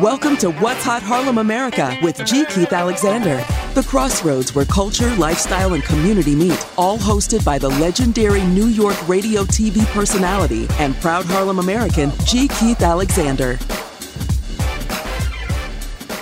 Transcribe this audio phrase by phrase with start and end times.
[0.00, 2.44] Welcome to What's Hot Harlem America with G.
[2.46, 3.36] Keith Alexander.
[3.74, 8.96] The crossroads where culture, lifestyle, and community meet, all hosted by the legendary New York
[9.08, 12.48] radio TV personality and proud Harlem American, G.
[12.48, 13.56] Keith Alexander.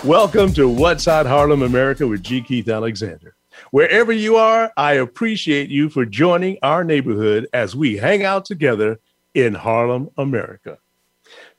[0.05, 2.43] Welcome to What's Hot Harlem America with G.
[2.43, 3.37] Keith Alexander.
[3.71, 9.01] Wherever you are, I appreciate you for joining our neighborhood as we hang out together
[9.33, 10.77] in Harlem, America.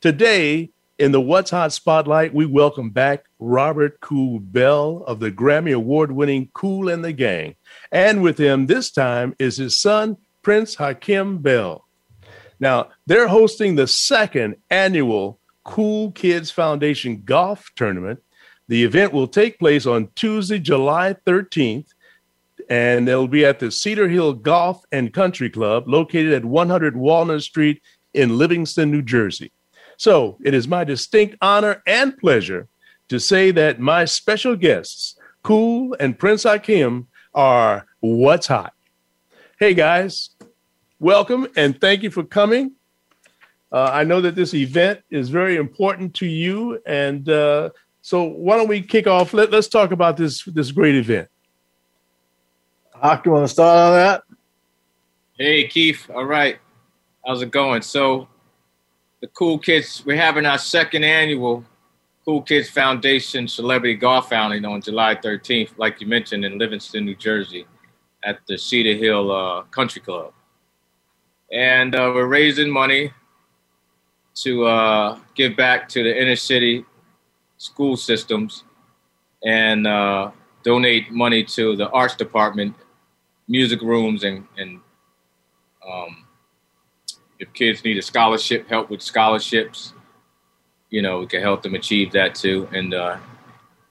[0.02, 5.76] Today, in the What's Hot Spotlight, we welcome back Robert Kool Bell of the Grammy
[5.76, 7.55] Award winning Kool and the Gang.
[7.91, 11.85] And with him this time is his son, Prince Hakim Bell.
[12.62, 18.21] Now, they're hosting the second annual Cool Kids Foundation Golf Tournament.
[18.70, 21.90] The event will take place on Tuesday, July 13th,
[22.70, 27.41] and it'll be at the Cedar Hill Golf and Country Club located at 100 Walnut
[27.41, 27.81] Street
[28.13, 29.52] in Livingston, New Jersey.
[29.99, 32.70] So it is my distinct honor and pleasure
[33.10, 38.74] to say that my special guests, Cool and Prince Akim, are What's Hot.
[39.59, 40.29] Hey guys,
[41.01, 42.71] welcome and thank you for coming.
[43.74, 47.71] Uh, I know that this event is very important to you, and uh,
[48.02, 49.34] so why don't we kick off?
[49.34, 51.27] Let, us talk about this this great event.
[52.93, 54.24] Hawk, you want to start on that?
[55.37, 56.09] Hey, Keith.
[56.09, 56.57] All right.
[57.27, 57.81] How's it going?
[57.81, 58.29] So,
[59.21, 61.63] the Cool Kids, we're having our second annual
[62.23, 67.16] Cool Kids Foundation Celebrity Golf Outing on July 13th, like you mentioned, in Livingston, New
[67.16, 67.66] Jersey,
[68.23, 70.34] at the Cedar Hill uh, Country Club.
[71.51, 73.12] And uh, we're raising money
[74.35, 76.85] to uh, give back to the inner city
[77.57, 78.63] school systems
[79.44, 80.31] and uh,
[80.63, 82.73] donate money to the arts department,
[83.47, 84.79] music rooms, and, and
[85.85, 86.25] um,
[87.40, 89.94] if kids need a scholarship, help with scholarships,
[90.90, 92.68] you know, we can help them achieve that too.
[92.73, 93.18] And uh,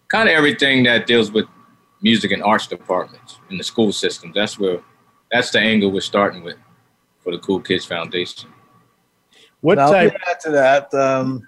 [0.08, 1.46] kind of everything that deals with
[2.02, 4.32] music and arts departments in the school system.
[4.34, 4.80] That's where,
[5.32, 6.56] that's the angle we're starting with
[7.20, 8.50] for the Cool Kids Foundation.
[9.60, 10.14] What now, type?
[10.28, 11.42] Add to that, um,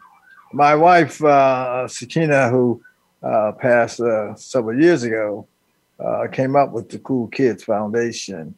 [0.52, 2.82] my wife uh, Sakina, who
[3.22, 5.46] uh, passed uh, several years ago,
[6.00, 8.56] uh, came up with the Cool Kids Foundation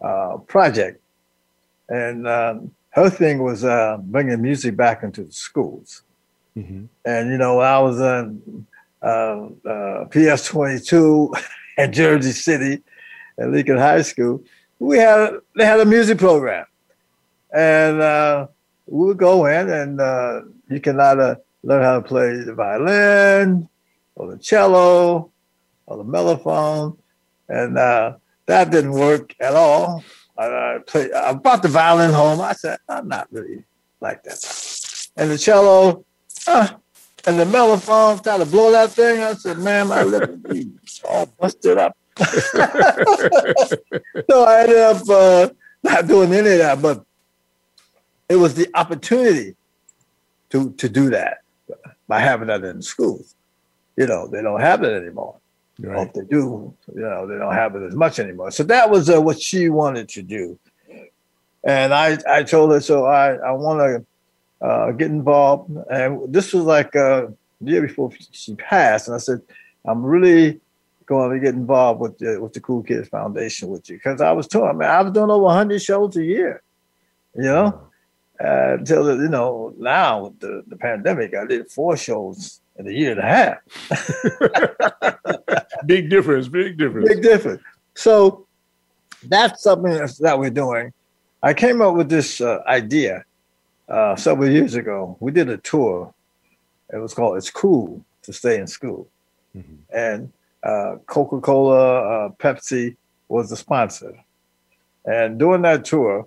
[0.00, 1.00] uh, project,
[1.88, 6.02] and um, her thing was uh, bringing music back into the schools.
[6.56, 6.84] Mm-hmm.
[7.04, 8.66] And you know, I was in
[9.02, 11.32] uh, uh, PS twenty two
[11.78, 12.82] at Jersey City
[13.38, 14.44] at Lincoln High School.
[14.78, 16.66] We had they had a music program,
[17.52, 18.46] and uh,
[18.86, 23.68] we would go in, and uh, you can either learn how to play the violin
[24.16, 25.30] or the cello
[25.86, 26.98] or the mellophone,
[27.48, 28.14] and uh,
[28.46, 30.04] that didn't work at all.
[30.38, 32.40] I, play, I brought the violin home.
[32.40, 33.64] I said, I'm not really
[34.00, 35.08] like that.
[35.16, 36.04] And the cello,
[36.46, 36.68] uh,
[37.26, 39.22] and the mellophone, tried to blow that thing.
[39.22, 41.96] I said, man, my lip is all busted up.
[42.18, 42.26] so
[44.44, 45.48] I ended up uh,
[45.82, 47.04] not doing any of that, but
[48.28, 49.56] it was the opportunity
[50.50, 51.38] to to do that
[52.08, 53.34] by having that in schools.
[53.96, 55.36] You know, they don't have it anymore.
[55.82, 56.06] Right.
[56.06, 58.52] If they do, you know, they don't have it as much anymore.
[58.52, 60.58] So that was uh, what she wanted to do.
[61.64, 65.76] And I, I told her, so I, I want to uh, get involved.
[65.90, 69.08] And this was like uh, a year before she passed.
[69.08, 69.40] And I said,
[69.84, 70.60] I'm really
[71.06, 73.96] going to get involved with the, with the Kool Kids Foundation with you.
[73.96, 76.62] Because I was told, I mean, I was doing over 100 shows a year,
[77.34, 77.88] you know,
[78.42, 82.96] uh, until, you know, now with the, the pandemic, I did four shows in a
[82.96, 83.58] year and a half.
[85.86, 87.08] big difference, big difference.
[87.08, 87.62] Big difference.
[87.94, 88.46] So
[89.24, 90.92] that's something that we're doing.
[91.42, 93.24] I came up with this uh, idea
[93.88, 95.16] uh, several years ago.
[95.20, 96.12] We did a tour.
[96.92, 99.08] It was called "It's Cool to Stay in School,"
[99.56, 99.74] mm-hmm.
[99.94, 100.32] and
[100.62, 102.96] uh, Coca-Cola, uh, Pepsi
[103.28, 104.16] was the sponsor.
[105.04, 106.26] And during that tour,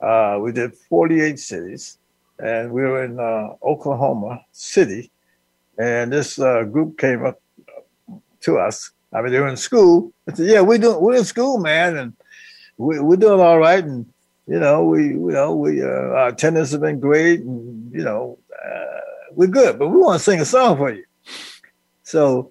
[0.00, 1.98] uh, we did 48 cities,
[2.38, 5.10] and we were in uh, Oklahoma City,
[5.78, 7.40] and this uh, group came up
[8.42, 8.90] to us.
[9.12, 10.12] I mean, they were in school.
[10.28, 12.12] I said, "Yeah, we're doing we're in school, man, and
[12.76, 14.06] we, we're doing all right." And
[14.46, 18.38] you know, we you know we uh, our attendance has been great, and you know,
[18.64, 19.00] uh,
[19.32, 19.78] we're good.
[19.78, 21.04] But we want to sing a song for you.
[22.02, 22.50] So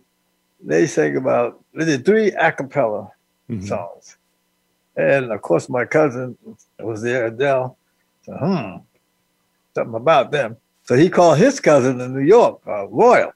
[0.63, 3.11] they sang about they did three a cappella
[3.49, 3.65] mm-hmm.
[3.65, 4.17] songs,
[4.95, 6.37] and of course, my cousin
[6.79, 7.77] was there, Adele.
[8.23, 8.77] So, hmm,
[9.73, 10.57] something about them.
[10.91, 13.31] So he called his cousin in New York, uh, Royal.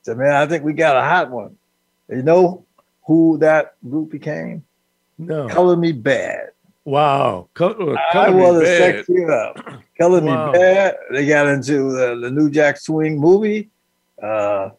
[0.00, 1.54] Said, "Man, I think we got a hot one."
[2.08, 2.64] You know
[3.06, 4.64] who that group became?
[5.18, 5.46] No.
[5.46, 6.52] Color Me Badd.
[6.86, 7.48] Wow.
[7.52, 9.58] Color, uh, color I want to sex you up.
[9.98, 10.52] Color Wow.
[10.52, 10.96] Me Bad.
[11.10, 13.68] They got into the, the New Jack Swing movie.
[14.22, 14.70] Uh,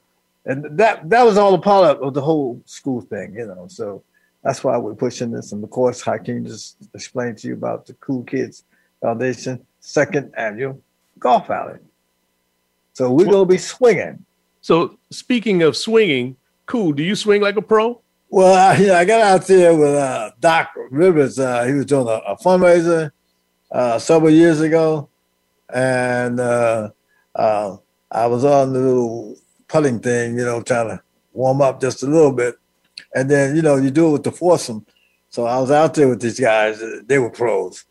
[0.47, 3.67] and that that was all a part of, of the whole school thing, you know.
[3.69, 4.01] So
[4.41, 5.51] that's why we're pushing this.
[5.51, 8.63] And of course, Hakeem just explained to you about the Cool Kids
[9.01, 10.81] Foundation second annual
[11.19, 11.86] golf outing.
[12.97, 14.25] So we're gonna be swinging.
[14.61, 16.35] So speaking of swinging,
[16.65, 16.93] cool.
[16.93, 18.01] Do you swing like a pro?
[18.29, 21.37] Well, I, you know, I got out there with uh, Doc Rivers.
[21.37, 23.11] Uh, he was doing a, a fundraiser
[23.71, 25.09] uh, several years ago,
[25.71, 26.89] and uh,
[27.35, 27.77] uh,
[28.09, 29.35] I was on the little
[29.67, 31.01] putting thing, you know, trying to
[31.33, 32.55] warm up just a little bit,
[33.13, 34.87] and then you know you do it with the foursome.
[35.29, 36.81] So I was out there with these guys.
[37.05, 37.85] They were pros,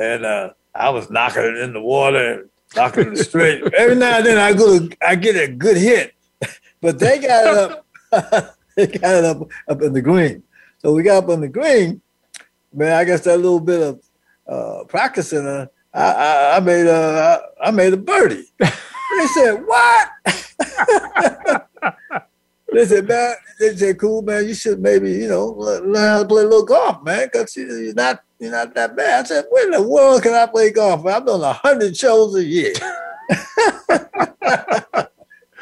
[0.00, 3.62] and uh, I was knocking it in the water, knocking it straight.
[3.74, 6.14] Every now and then I go, I get a good hit,
[6.80, 8.56] but they got it up.
[8.76, 10.42] they got it up up in the green.
[10.78, 12.00] So we got up on the green.
[12.72, 14.02] Man, I guess that little bit of
[14.46, 18.46] uh, practicing, uh, I, I, I made a I made a birdie.
[18.58, 20.08] they said, "What?"
[22.72, 24.46] they said, "Man," they said, "Cool, man.
[24.46, 27.56] You should maybe you know le- learn how to play a little golf, man, because
[27.56, 30.70] you're not you're not that bad." I said, "Where in the world can I play
[30.70, 31.04] golf?
[31.06, 32.72] I'm doing a hundred shows a year."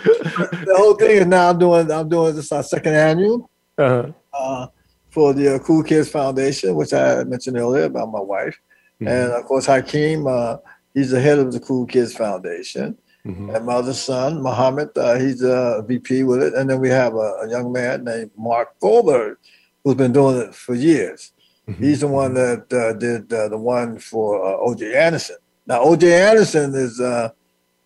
[0.05, 4.12] the whole thing is now I'm doing I'm doing this our second annual Uh-huh.
[4.32, 4.67] uh,
[5.11, 8.56] for the uh, Cool Kids Foundation, which I mentioned earlier about my wife,
[9.00, 9.08] Mhm.
[9.08, 10.26] and of course Hakeem.
[10.26, 10.58] Uh,
[10.94, 12.96] he's the head of the Cool Kids Foundation,
[13.26, 13.55] Mhm.
[13.56, 14.90] and my other son Muhammad.
[14.96, 18.31] Uh, he's a VP with it, and then we have a, a young man named
[18.37, 19.38] Mark Goldberg,
[19.84, 21.32] who's been doing it for years.
[21.68, 21.76] Mhm.
[21.78, 25.36] He's the one that uh, did uh, the one for uh, OJ Anderson.
[25.66, 27.30] Now OJ Anderson is uh,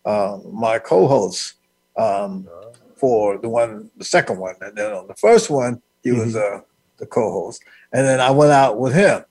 [0.05, 1.55] uh, my co-host
[1.97, 2.47] um,
[2.95, 6.61] for the one, the second one, and then on the first one he was uh,
[6.97, 7.63] the co-host,
[7.93, 9.23] and then I went out with him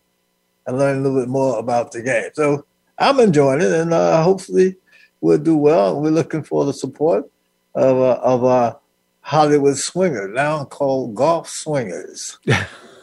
[0.66, 2.30] and learned a little bit more about the game.
[2.34, 2.64] So
[2.98, 4.76] I'm enjoying it, and uh, hopefully
[5.20, 6.00] we'll do well.
[6.00, 7.30] We're looking for the support
[7.76, 8.74] of uh, of uh,
[9.20, 12.38] Hollywood swingers, now called golf swingers.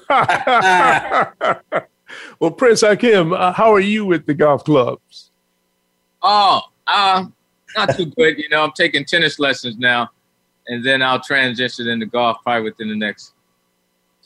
[2.40, 5.32] well, Prince Hakim, uh, how are you with the golf clubs?
[6.22, 7.26] Oh, uh,
[7.76, 8.38] not too good.
[8.38, 10.10] You know, I'm taking tennis lessons now,
[10.68, 13.34] and then I'll transition into golf probably within the next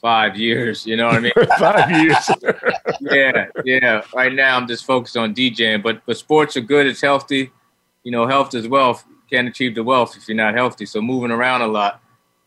[0.02, 0.86] five years.
[0.86, 1.32] You know what I mean?
[1.60, 2.30] Five years.
[3.02, 4.02] yeah, yeah.
[4.16, 6.88] Right now, I'm just focused on DJing, but but sports are good.
[6.88, 7.52] It's healthy.
[8.04, 9.04] You know, health is wealth.
[9.08, 10.86] You can't achieve the wealth if you're not healthy.
[10.86, 12.02] So moving around a lot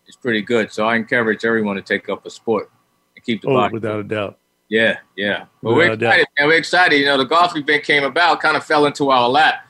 [0.07, 0.73] is pretty good.
[0.73, 2.71] So I encourage everyone to take up a sport
[3.25, 3.73] keep the oh, body.
[3.75, 4.39] without a doubt.
[4.69, 5.45] Yeah, yeah.
[5.63, 6.49] But Without we're excited, man.
[6.49, 6.97] We're excited.
[6.97, 9.67] You know, the golf event came about, kind of fell into our lap.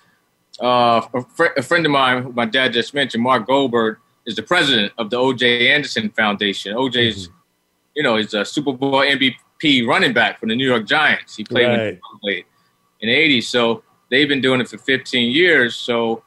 [0.62, 4.36] Uh, a, fr- a friend of mine, who my dad just mentioned, Mark Goldberg, is
[4.36, 5.68] the president of the O.J.
[5.72, 6.74] Anderson Foundation.
[6.76, 7.08] O.J.
[7.08, 7.28] is,
[7.94, 11.36] you know, he's a Super Bowl MVP running back for the New York Giants.
[11.36, 11.94] He played Right.
[11.94, 12.44] he played
[13.00, 15.74] in the '80s, so they've been doing it for 15 years.
[15.74, 16.22] So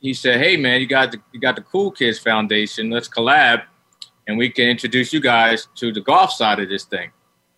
[0.00, 2.90] he said, "Hey, man, you got the you got the Cool Kids Foundation.
[2.90, 3.62] Let's collab,
[4.26, 7.10] and we can introduce you guys to the golf side of this thing."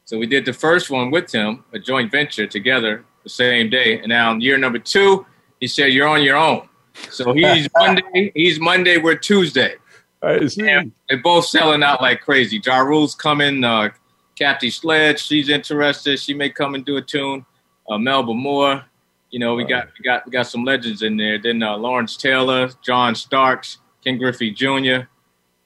[0.07, 3.99] So we did the first one with him, a joint venture together the same day.
[3.99, 5.27] And now in year number two,
[5.61, 6.69] he said, You're on your own.
[7.11, 9.77] So he's Monday, he's Monday, we're Tuesday.
[10.23, 10.69] I see.
[10.69, 12.61] And they're both selling out like crazy.
[12.65, 13.91] Ja Rule's coming, uh,
[14.39, 16.19] Kathy Sledge, she's interested.
[16.19, 17.45] She may come and do a tune.
[17.89, 18.85] Uh, Melba Moore,
[19.31, 21.39] you know, we got we got we got some legends in there.
[21.39, 25.07] Then uh, Lawrence Taylor, John Starks, Ken Griffey Jr.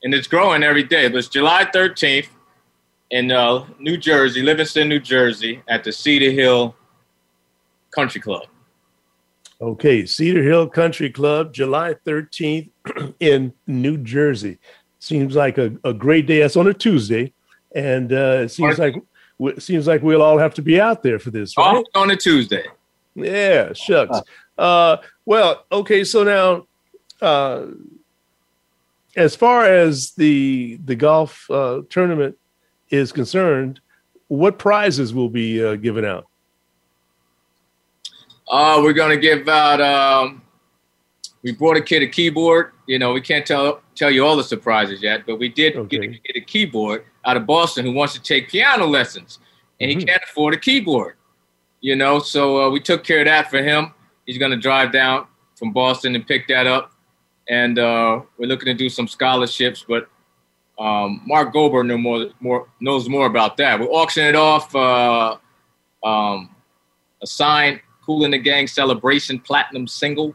[0.02, 1.08] And it's growing every day.
[1.08, 2.28] But it's July 13th
[3.10, 6.74] in uh, New Jersey, Livingston, New Jersey, at the Cedar Hill
[7.90, 8.44] Country Club.
[9.60, 12.70] Okay, Cedar Hill Country Club, July 13th
[13.20, 14.58] in New Jersey.
[15.00, 16.40] Seems like a, a great day.
[16.40, 17.32] That's on a Tuesday.
[17.74, 18.94] And uh, it seems like
[19.40, 21.76] it seems like we'll all have to be out there for this, right?
[21.76, 22.64] Off on a Tuesday.
[23.14, 24.20] Yeah, shucks.
[24.56, 26.66] Uh, well, okay, so now,
[27.20, 27.66] uh,
[29.18, 32.38] as far as the the golf uh, tournament
[32.90, 33.80] is concerned,
[34.28, 36.26] what prizes will be uh, given out?
[38.48, 39.80] Uh, we're gonna give out.
[39.80, 40.42] Um,
[41.42, 42.72] we brought a kid a keyboard.
[42.86, 46.02] You know, we can't tell tell you all the surprises yet, but we did get,
[46.02, 49.40] a, get a keyboard out of Boston who wants to take piano lessons,
[49.80, 49.98] and Mhm.
[49.98, 51.16] he can't afford a keyboard.
[51.80, 53.92] You know, so uh, we took care of that for him.
[54.26, 56.92] He's gonna drive down from Boston and pick that up,
[57.48, 59.84] and uh, we're looking to do some scholarships.
[59.88, 60.08] But
[60.78, 63.78] um, Mark Goldberg know more, more knows more about that.
[63.80, 64.74] We're auctioning it off.
[64.74, 65.36] Uh,
[66.04, 66.54] um,
[67.22, 70.34] a signed Kool and the Gang Celebration Platinum single.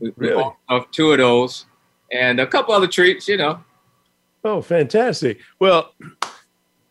[0.00, 0.42] We, we Really?
[0.42, 1.66] auctioned off two of those,
[2.12, 3.28] and a couple other treats.
[3.28, 3.64] You know,
[4.44, 5.38] Oh, fantastic!
[5.58, 5.92] Well,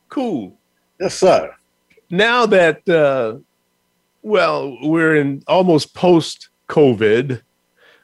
[0.10, 0.58] cool.
[1.00, 1.56] Yes, sir.
[2.10, 3.38] now that uh,
[4.22, 7.42] Well, we're in almost post COVID.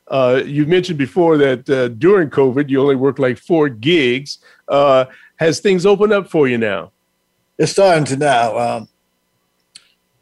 [0.07, 4.39] Uh, you mentioned before that uh, during COVID, you only worked like four gigs.
[4.67, 5.05] Uh,
[5.37, 6.91] has things opened up for you now?
[7.57, 8.57] It's starting to now.
[8.57, 8.89] Um,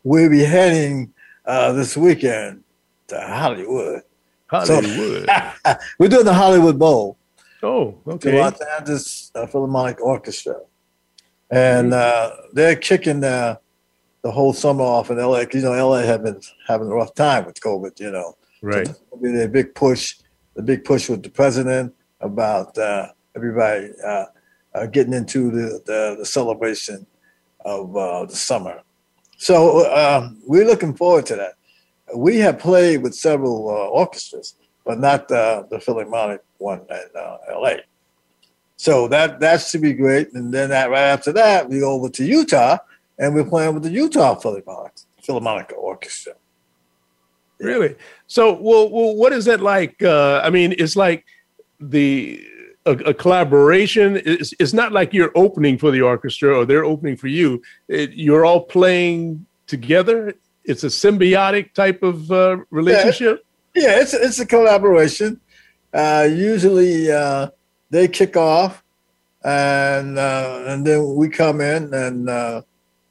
[0.03, 1.13] we'll be heading
[1.45, 2.63] uh, this weekend
[3.07, 4.03] to Hollywood.
[4.47, 5.25] Hollywood.
[5.27, 7.17] So, we're doing the Hollywood Bowl.
[7.63, 8.31] Oh, okay.
[8.31, 10.59] The Los Angeles uh, Philharmonic Orchestra.
[11.49, 13.59] And uh, they're kicking the
[14.23, 15.43] whole summer off in LA.
[15.53, 18.35] You know, LA have been having a rough time with COVID, you know.
[18.61, 18.87] Right.
[18.87, 20.17] So the big push,
[20.55, 24.25] the big push with the president about uh, everybody uh,
[24.75, 27.05] uh, getting into the, the, the celebration
[27.65, 28.81] of uh, the summer.
[29.37, 31.53] So um, we're looking forward to that.
[32.15, 37.77] We have played with several uh, orchestras, but not the Philharmonic one in uh, LA.
[38.77, 40.33] So that that should be great.
[40.33, 42.77] And then that, right after that, we go over to Utah,
[43.19, 46.33] and we're playing with the Utah Philharmonic Philharmonic Orchestra.
[47.61, 47.95] Really?
[48.27, 50.01] So, well, well, what is that like?
[50.01, 51.25] Uh, I mean, it's like
[51.79, 52.43] the
[52.85, 54.21] a, a, collaboration.
[54.25, 57.61] It's, it's not like you're opening for the orchestra or they're opening for you.
[57.87, 60.33] It, you're all playing together.
[60.63, 63.45] It's a symbiotic type of uh, relationship.
[63.75, 65.39] Yeah, yeah, it's it's a collaboration.
[65.93, 67.49] Uh, usually, uh,
[67.89, 68.83] they kick off,
[69.43, 72.61] and uh, and then we come in and uh,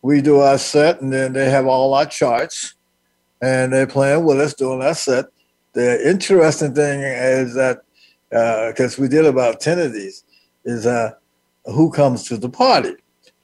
[0.03, 2.75] we do our set, and then they have all our charts,
[3.41, 5.27] and they're playing with us doing our set.
[5.73, 7.83] The interesting thing is that
[8.31, 10.25] because uh, we did about 10 of these,
[10.65, 11.13] is uh,
[11.65, 12.95] who comes to the party?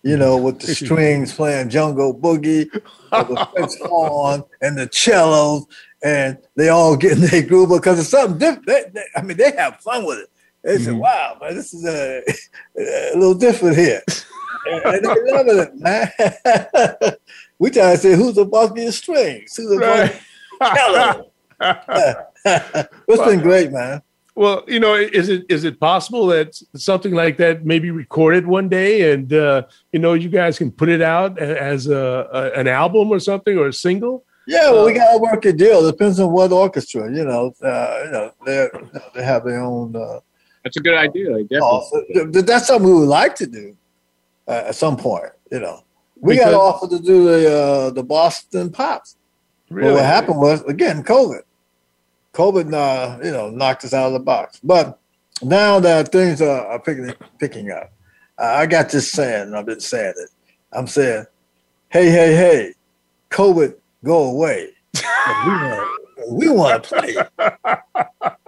[0.02, 2.70] You know, with the strings playing Jungle Boogie,
[3.10, 5.66] the French horn, and the cellos,
[6.02, 8.66] and they all get in their groove because it's something different.
[8.66, 10.30] They, they, I mean, they have fun with it.
[10.62, 10.84] They mm-hmm.
[10.84, 12.22] say, wow, man, this is a,
[12.78, 14.02] a little different here.
[14.66, 16.10] and they love it, man.
[17.58, 19.56] We try to say, who's the boss of strings?
[19.56, 20.20] Who's the right.
[20.58, 21.30] boss cello?
[23.08, 24.02] it's been great, man.
[24.34, 28.46] Well, you know, is it is it possible that something like that may be recorded
[28.46, 32.60] one day, and uh, you know, you guys can put it out as a, a
[32.60, 34.26] an album or something or a single?
[34.46, 35.90] Yeah, well, uh, we got to work a deal.
[35.90, 37.10] Depends on what orchestra.
[37.10, 38.68] You know, uh, you know, they
[39.14, 39.96] they have their own.
[39.96, 40.20] Uh,
[40.62, 41.42] that's a good idea.
[41.44, 42.42] Definitely.
[42.42, 43.74] That's something we would like to do
[44.46, 45.32] uh, at some point.
[45.50, 45.82] You know,
[46.26, 49.16] we because, got offered to do the uh, the Boston Pops.
[49.70, 49.90] Really?
[49.90, 51.42] But what happened was again COVID.
[52.32, 54.60] COVID, uh, you know, knocked us out of the box.
[54.62, 54.98] But
[55.42, 57.92] now that things are, are picking picking up,
[58.38, 59.54] I got this saying.
[59.54, 60.30] I've been saying it.
[60.72, 61.24] I'm saying,
[61.88, 62.74] "Hey, hey, hey,
[63.30, 64.70] COVID, go away.
[66.30, 67.16] we want to play.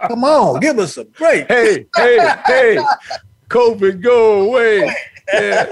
[0.06, 1.46] Come on, give us a break.
[1.48, 2.78] Hey, hey, hey,
[3.48, 4.94] COVID, go away."
[5.32, 5.66] Yeah.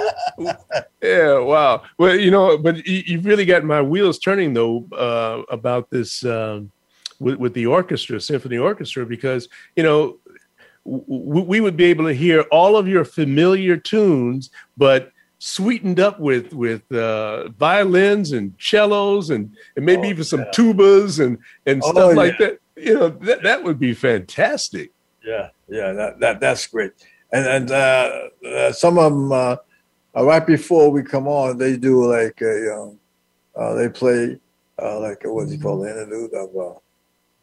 [1.03, 1.83] yeah, wow.
[1.99, 6.25] Well, you know, but you, have really got my wheels turning though uh, about this
[6.25, 6.71] um,
[7.19, 10.19] with, with the orchestra, symphony orchestra, because you know
[10.85, 16.19] w- we would be able to hear all of your familiar tunes, but sweetened up
[16.19, 20.51] with with uh, violins and cellos and, and maybe oh, even some yeah.
[20.55, 22.59] tubas and and oh, stuff like that.
[22.77, 24.93] You know that that would be fantastic.
[25.25, 26.93] Yeah, yeah, that, that that's great.
[27.37, 29.57] And and uh, uh, some of them uh,
[30.15, 32.99] right before we come on, they do like a, um,
[33.55, 34.41] uh, they play
[34.83, 36.81] uh, like a, what do you call the interlude of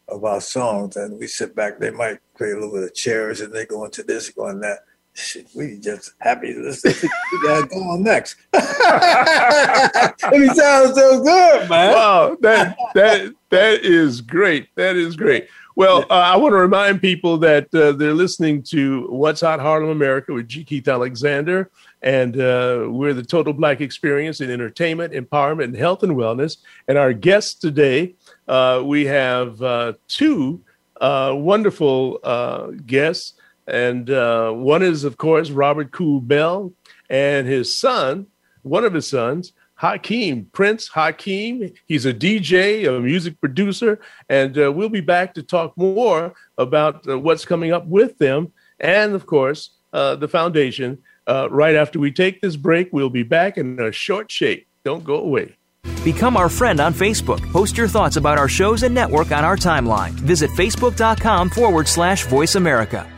[0.08, 1.78] of our songs, and we sit back.
[1.78, 4.58] They might play a little bit of chairs, and they go into this, go on
[4.60, 4.80] that.
[5.12, 6.92] Shit, we just happy to listen.
[7.32, 8.34] we gotta go on next.
[8.52, 11.92] it sounds so good, man.
[11.92, 14.74] Wow, that that that is great.
[14.74, 15.46] That is great.
[15.76, 19.90] Well, uh, I want to remind people that uh, they're listening to What's Hot Harlem
[19.90, 20.62] America with G.
[20.62, 21.68] Keith Alexander,
[22.00, 26.58] and uh, we're the total black experience in entertainment, empowerment, and health and wellness.
[26.86, 28.14] And our guests today
[28.46, 30.62] uh, we have uh, two
[31.00, 33.32] uh, wonderful uh, guests,
[33.66, 36.72] and uh, one is, of course, Robert Kool Bell
[37.10, 38.28] and his son,
[38.62, 41.72] one of his sons, Hakeem, Prince Hakeem.
[41.86, 47.08] He's a DJ, a music producer, and uh, we'll be back to talk more about
[47.08, 50.98] uh, what's coming up with them, and of course, uh, the foundation.
[51.26, 54.66] Uh, right after we take this break, we'll be back in a short shake.
[54.84, 55.56] Don't go away.
[56.04, 57.40] Become our friend on Facebook.
[57.50, 60.10] Post your thoughts about our shows and network on our timeline.
[60.10, 63.10] Visit facebook.com forward slash voice America.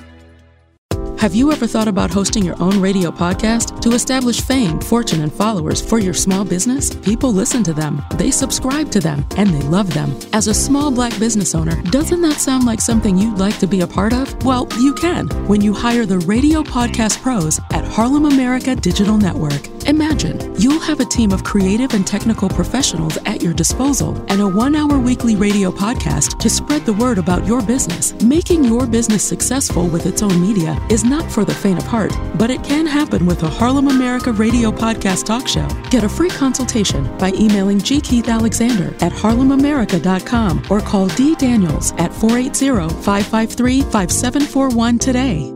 [1.19, 5.33] Have you ever thought about hosting your own radio podcast to establish fame, fortune, and
[5.33, 6.95] followers for your small business?
[6.95, 10.15] People listen to them, they subscribe to them, and they love them.
[10.35, 13.81] As a small black business owner, doesn't that sound like something you'd like to be
[13.81, 14.45] a part of?
[14.45, 19.69] Well, you can when you hire the radio podcast pros at Harlem America Digital Network.
[19.87, 24.49] Imagine you'll have a team of creative and technical professionals at your disposal and a
[24.49, 28.13] one hour weekly radio podcast to spread the word about your business.
[28.23, 32.13] Making your business successful with its own media is not for the faint of heart,
[32.37, 35.67] but it can happen with a Harlem America radio podcast talk show.
[35.91, 38.01] Get a free consultation by emailing G.
[38.01, 41.35] Keith Alexander at harlemamerica.com or call D.
[41.37, 45.53] Daniels at 480 553 5741 today.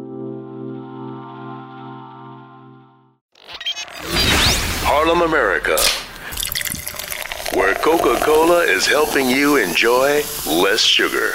[4.83, 5.79] Harlem, America,
[7.57, 11.35] where Coca Cola is helping you enjoy less sugar.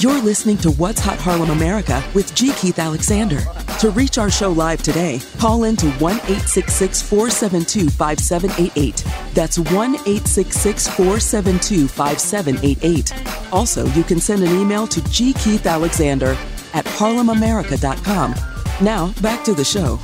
[0.00, 2.54] You're listening to What's Hot Harlem America with G.
[2.54, 3.40] Keith Alexander.
[3.80, 9.04] To reach our show live today, call in to 1 866 472 5788.
[9.34, 13.52] That's 1 866 472 5788.
[13.52, 16.34] Also, you can send an email to gkeithalexander
[16.72, 18.34] at harlemamerica.com.
[18.80, 19.98] Now, back to the show.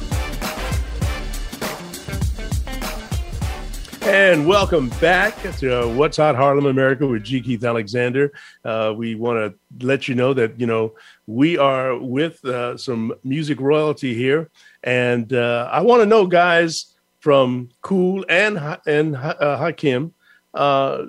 [4.17, 7.43] And welcome back to What's Hot Harlem America with G.
[7.43, 8.33] Keith Alexander.
[8.65, 10.95] Uh, we want to let you know that, you know,
[11.27, 14.49] we are with uh, some music royalty here.
[14.83, 20.15] And uh, I want to know, guys, from Cool and, and uh, Hakim,
[20.55, 21.05] uh,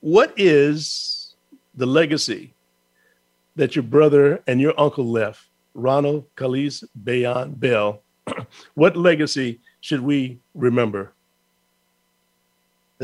[0.00, 1.34] what is
[1.74, 2.52] the legacy
[3.56, 8.02] that your brother and your uncle left, Ronald Khalis Bayyan Bell?
[8.74, 11.14] what legacy should we remember?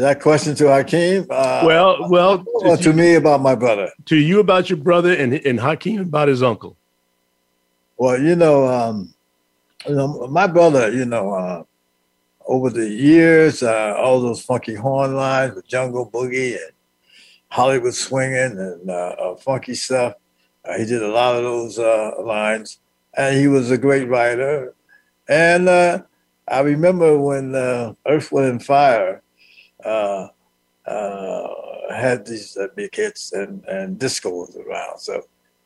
[0.03, 1.27] That question to Hakeem?
[1.31, 3.91] Uh, well, well, to, to me about my brother.
[4.07, 6.77] To you about your brother, and and Hakeem about his uncle.
[7.97, 9.15] Well, you know, um,
[9.89, 10.93] you know, my brother.
[10.93, 11.65] You know, uh,
[12.47, 16.73] over the years, uh, all those funky horn lines, the Jungle Boogie and
[17.49, 20.15] Hollywood swinging and uh, uh, funky stuff.
[20.63, 21.79] Uh, he did a lot of those
[22.23, 22.81] lines,
[23.17, 24.75] and he was a great writer.
[25.27, 29.23] And I remember when Earth, Wind, and Fire
[29.87, 30.29] uh,
[30.87, 34.99] uh, had these uh, big hits and, and disco was around.
[34.99, 35.23] So he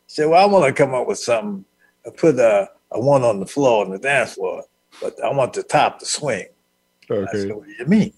[0.06, 1.64] said, well, I want to come up with something.
[2.06, 4.64] I put a, a one on the floor on the dance floor,
[5.00, 6.46] but I want the top to swing.
[7.10, 7.26] Okay.
[7.28, 8.12] I said, what do you mean?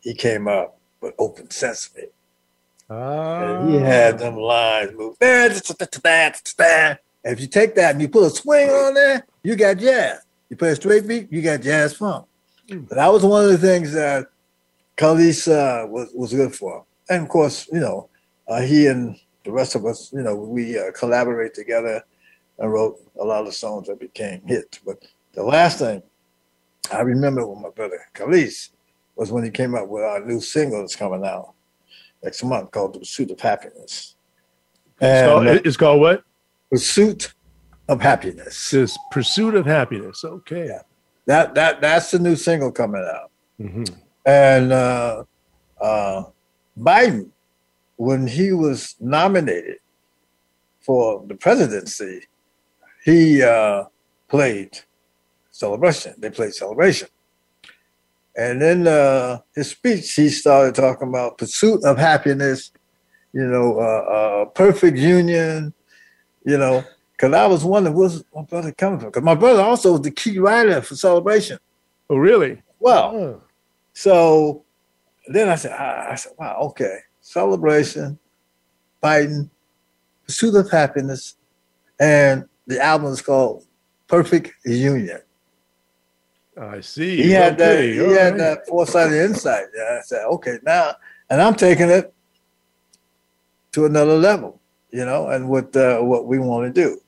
[0.00, 2.08] He came up with Open Sesame.
[2.90, 3.60] Ah.
[3.60, 5.16] And he had them lines move.
[5.18, 5.52] That
[7.24, 10.20] if you take that and you put a swing on there, you got jazz.
[10.50, 12.26] You play a straight beat, you got jazz funk.
[12.68, 12.88] Mm.
[12.88, 14.26] But that was one of the things that
[14.96, 16.82] Khalis uh, was was good for him.
[17.10, 18.08] And of course, you know,
[18.48, 22.02] uh, he and the rest of us, you know, we uh, collaborate together
[22.58, 24.78] and wrote a lot of songs that became hits.
[24.78, 26.02] But the last thing
[26.92, 28.70] I remember with my brother Khalis
[29.16, 31.54] was when he came up with our new single that's coming out
[32.22, 34.14] next month called The Pursuit of Happiness.
[35.00, 36.24] And it's called, it's called what?
[36.70, 37.34] Pursuit
[37.88, 38.70] of Happiness.
[38.70, 40.24] This Pursuit of Happiness.
[40.24, 40.66] Okay.
[40.66, 40.82] Yeah.
[41.26, 43.30] That that that's the new single coming out.
[43.60, 43.94] Mm-hmm.
[44.24, 45.24] And uh,
[45.80, 46.24] uh,
[46.78, 47.30] Biden,
[47.96, 49.78] when he was nominated
[50.80, 52.22] for the presidency,
[53.04, 53.84] he uh,
[54.28, 54.78] played
[55.50, 56.14] celebration.
[56.18, 57.08] They played celebration.
[58.36, 62.72] And then uh, his speech, he started talking about pursuit of happiness,
[63.32, 65.74] you know, uh, uh, perfect union,
[66.44, 66.82] you know,
[67.12, 69.10] because I was wondering where's my brother coming from?
[69.10, 71.58] Because my brother also was the key writer for celebration.
[72.08, 72.62] Oh, really?
[72.80, 73.42] Well, oh.
[73.94, 74.64] So
[75.28, 78.18] then I said, I said, wow, okay, celebration,
[79.02, 79.50] Biden,
[80.26, 81.36] pursuit of happiness,
[82.00, 83.64] and the album is called
[84.08, 85.20] Perfect Union.
[86.60, 87.22] I see.
[87.22, 87.88] He had okay.
[87.88, 87.94] that.
[87.94, 88.38] He All had right.
[88.38, 89.64] that foresight and insight.
[89.74, 90.94] Yeah, I said, okay, now,
[91.30, 92.12] and I'm taking it
[93.72, 97.00] to another level, you know, and with uh, what we want to do.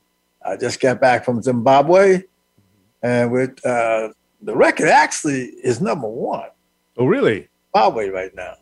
[0.47, 2.23] I just got back from Zimbabwe,
[3.03, 4.11] and with uh,
[4.42, 6.49] the record actually is number one.
[6.96, 7.48] Oh, really?
[7.74, 8.54] Zimbabwe right now.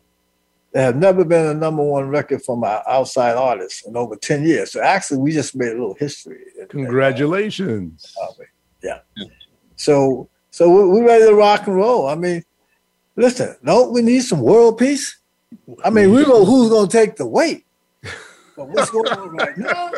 [0.71, 4.43] There have never been a number one record from an outside artist in over 10
[4.43, 4.71] years.
[4.71, 6.39] So actually, we just made a little history.
[6.69, 8.11] Congratulations.
[8.81, 8.99] yeah.
[9.75, 12.07] So, so we're ready to rock and roll.
[12.07, 12.43] I mean,
[13.15, 15.19] listen, don't we need some world peace?
[15.85, 17.65] I mean, we know who's going to take the weight.
[18.55, 19.91] But what's going on right now?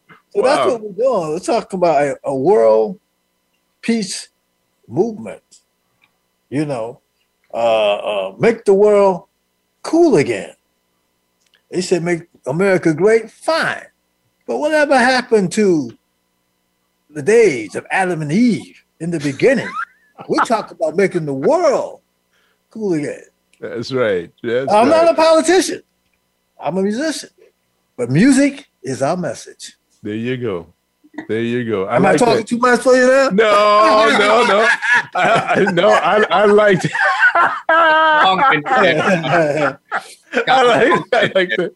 [0.32, 0.44] So wow.
[0.44, 1.28] that's what we're doing.
[1.30, 3.00] We're talking about a, a world
[3.82, 4.28] peace
[4.90, 5.60] movement.
[6.48, 7.00] You know,
[7.54, 9.24] uh, uh, make the world
[9.82, 10.54] cool again.
[11.70, 13.86] They said make America great, fine.
[14.46, 15.96] But whatever happened to
[17.08, 19.70] the days of Adam and Eve in the beginning?
[20.28, 22.00] we talk about making the world
[22.70, 23.22] cool again.
[23.60, 24.32] That's right.
[24.42, 25.04] That's I'm right.
[25.04, 25.82] not a politician.
[26.58, 27.30] I'm a musician.
[27.96, 29.76] But music is our message.
[30.02, 30.72] There you go.
[31.28, 31.86] There you go.
[31.86, 32.46] I Am like I talking that.
[32.46, 33.28] too much for you now?
[33.30, 34.68] No, no, no.
[35.14, 36.86] I, I, no, I, I liked.
[37.34, 38.34] I
[40.62, 41.74] like, I like that.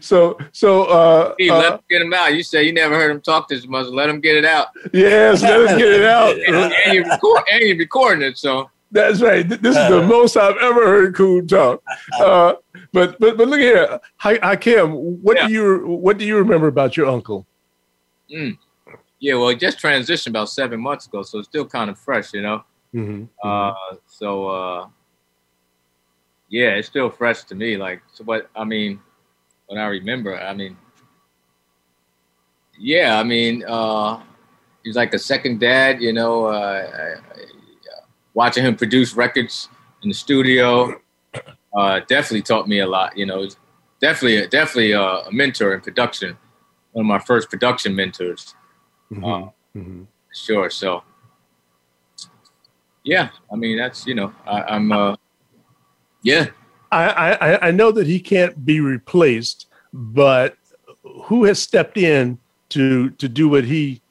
[0.00, 2.34] So, so uh, hey, let uh, him get him out.
[2.34, 3.86] You say you never heard him talk this much.
[3.86, 4.68] Let him get it out.
[4.92, 6.36] Yes, let him get it out.
[6.46, 8.70] and, and, you're record, and you're recording it, so.
[8.90, 9.46] That's right.
[9.46, 11.82] This is the most I've ever heard Cool talk.
[12.18, 12.54] Uh,
[12.92, 14.92] but but but look here, Hakim.
[15.22, 15.46] What yeah.
[15.46, 17.46] do you what do you remember about your uncle?
[18.32, 18.58] Mm.
[19.20, 22.32] Yeah, well, he just transitioned about seven months ago, so it's still kind of fresh,
[22.32, 22.62] you know.
[22.94, 23.24] Mm-hmm.
[23.42, 23.74] Uh,
[24.06, 24.88] so uh,
[26.48, 27.76] yeah, it's still fresh to me.
[27.76, 28.48] Like, so what?
[28.54, 29.00] I mean,
[29.66, 30.76] when I remember, I mean,
[32.78, 34.22] yeah, I mean, uh,
[34.84, 36.46] he's like a second dad, you know.
[36.46, 39.68] Uh, I, I, uh, watching him produce records
[40.02, 41.00] in the studio
[41.76, 43.16] uh, definitely taught me a lot.
[43.16, 43.48] You know,
[44.00, 46.38] definitely, definitely a mentor in production
[46.98, 48.56] one of my first production mentors.
[49.12, 49.24] Mm-hmm.
[49.24, 50.02] Um, mm-hmm.
[50.34, 50.68] Sure.
[50.68, 51.04] So,
[53.04, 55.14] yeah, I mean, that's, you know, I, am uh,
[56.22, 56.48] yeah.
[56.90, 60.56] I, I, I know that he can't be replaced, but
[61.24, 62.38] who has stepped in
[62.70, 64.02] to, to do what he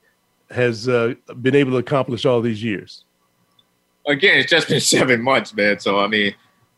[0.49, 3.03] has uh, been able to accomplish all these years?
[4.07, 5.77] Again, it's just been seven months, man.
[5.79, 6.33] So, I mean,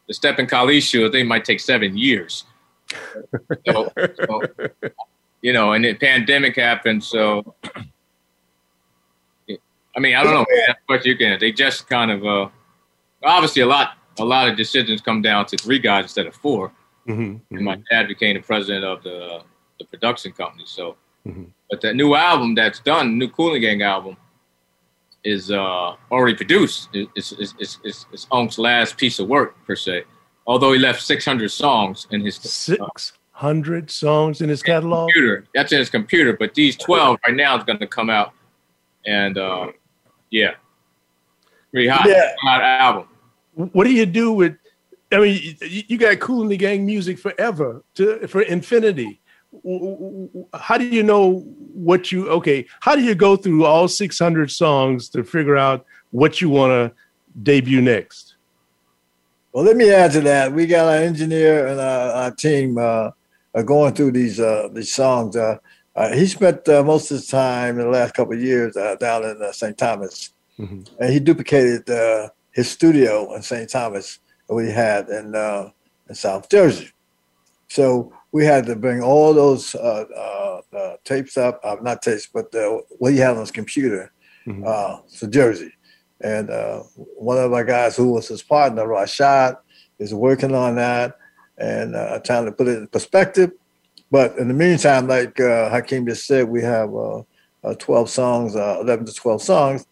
[0.07, 2.45] the step in Kali's shoe, I think might take seven years.
[3.67, 4.41] so, so
[5.41, 7.55] you know, and the pandemic happened, so
[9.95, 10.45] I mean, I don't know
[10.85, 11.39] what you can.
[11.39, 12.49] They just kind of uh,
[13.23, 16.67] obviously a lot a lot of decisions come down to three guys instead of 4
[17.07, 17.55] mm-hmm, mm-hmm.
[17.55, 19.41] And my dad became the president of the
[19.79, 20.63] the production company.
[20.67, 21.45] So, mm-hmm.
[21.69, 24.17] but that new album that's done, new Cooling Gang album,
[25.23, 26.89] is uh, already produced.
[26.93, 30.03] It's, it's, it's, it's, it's Unc's last piece of work per se.
[30.47, 35.07] Although he left 600 songs in his six hundred songs in his catalog.
[35.13, 35.45] Computer.
[35.55, 38.33] That's in his computer, but these twelve right now is going to come out,
[39.05, 39.67] and uh,
[40.29, 40.55] yeah,
[41.71, 42.33] pretty hot, yeah.
[42.41, 43.07] hot album.
[43.53, 44.57] What do you do with?
[45.13, 49.21] I mean, you got Kool and the Gang music forever to for infinity.
[50.53, 51.39] How do you know
[51.73, 52.65] what you okay?
[52.81, 56.71] How do you go through all six hundred songs to figure out what you want
[56.71, 56.93] to
[57.41, 58.35] debut next?
[59.53, 60.51] Well, let me add to that.
[60.51, 62.77] We got our engineer and our, our team.
[62.77, 63.11] Uh,
[63.55, 65.35] uh, going through these uh, these songs.
[65.35, 65.57] Uh,
[65.95, 68.95] uh he spent uh, most of his time in the last couple of years uh,
[68.95, 69.77] down in St.
[69.77, 70.81] Thomas, mm-hmm.
[70.99, 71.87] and he duplicated
[72.51, 73.69] his studio in St.
[73.69, 75.35] Thomas that we had in
[76.07, 76.91] in South Jersey.
[77.67, 79.75] So we had to bring all those
[81.03, 82.53] tapes up, not tapes, but
[82.97, 84.11] what he had on his computer
[84.47, 85.07] mm-hmm.
[85.17, 85.73] to Jersey.
[86.21, 86.49] And
[86.95, 89.57] one of our guys who was his partner, Rashad,
[89.99, 91.18] is working on that
[91.59, 93.51] and uh, trying to put it in perspective.
[94.11, 97.21] But in the meantime, like uh, Hakim just said, we have uh,
[97.63, 99.85] uh 12 songs, uh, 11 to 12 songs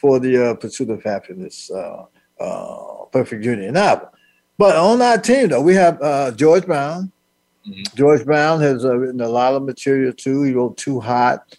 [0.00, 1.70] for the uh, Pursuit of Happiness
[3.12, 4.08] Perfect Union album.
[4.58, 7.12] But on our team, though, we have George Brown.
[7.66, 7.96] Mm-hmm.
[7.96, 10.42] George Brown has written a lot of material too.
[10.42, 11.56] He wrote Too Hot.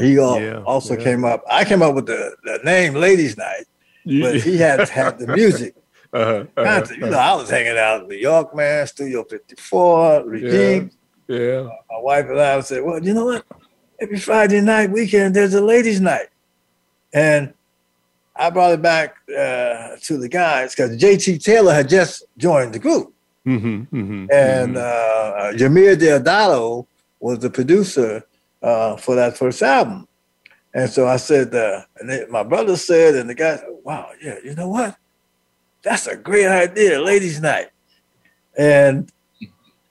[0.00, 1.04] he yeah, also yeah.
[1.04, 1.44] came up.
[1.50, 3.66] I came up with the, the name Ladies Night,
[4.04, 5.74] but he had had the music.
[6.12, 10.90] Uh-huh, uh-huh, you know, I was hanging out in New York, man, Studio 54, Redeem.
[11.26, 11.38] Yeah.
[11.38, 11.44] yeah.
[11.60, 13.46] Uh, my wife and I would say, well, you know what?
[13.98, 16.28] Every Friday night, weekend, there's a ladies' night.
[17.14, 17.54] And
[18.36, 22.78] I brought it back uh, to the guys because JT Taylor had just joined the
[22.78, 23.14] group.
[23.46, 24.76] Mm-hmm, mm-hmm, and mm-hmm.
[24.76, 26.86] Uh, Eumir Deodato
[27.20, 28.22] was the producer
[28.62, 30.06] uh, for that first album.
[30.74, 34.36] And so I said, uh, and they, my brother said, and the guy, wow, yeah,
[34.44, 34.96] you know what?
[35.82, 37.70] That's a great idea, ladies' night.
[38.56, 39.10] And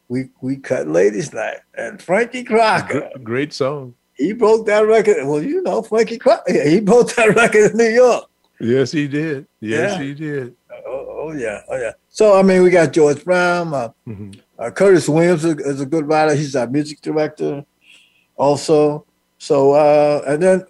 [0.08, 1.58] we we cut ladies' night.
[1.73, 3.95] And Frankie Crocker, great song.
[4.15, 5.17] He broke that record.
[5.25, 8.25] Well, you know, Frankie Crocker, he broke that record in New York.
[8.60, 9.47] Yes, he did.
[9.60, 10.04] Yes, yeah.
[10.04, 10.56] he did.
[10.86, 11.93] Oh, oh, yeah, oh yeah.
[12.10, 13.73] So I mean, we got George Brown.
[13.73, 14.32] Uh, mm-hmm.
[14.60, 16.36] uh, Curtis Williams is a good writer.
[16.36, 17.65] He's our music director,
[18.36, 19.06] also.
[19.38, 20.65] So uh, and then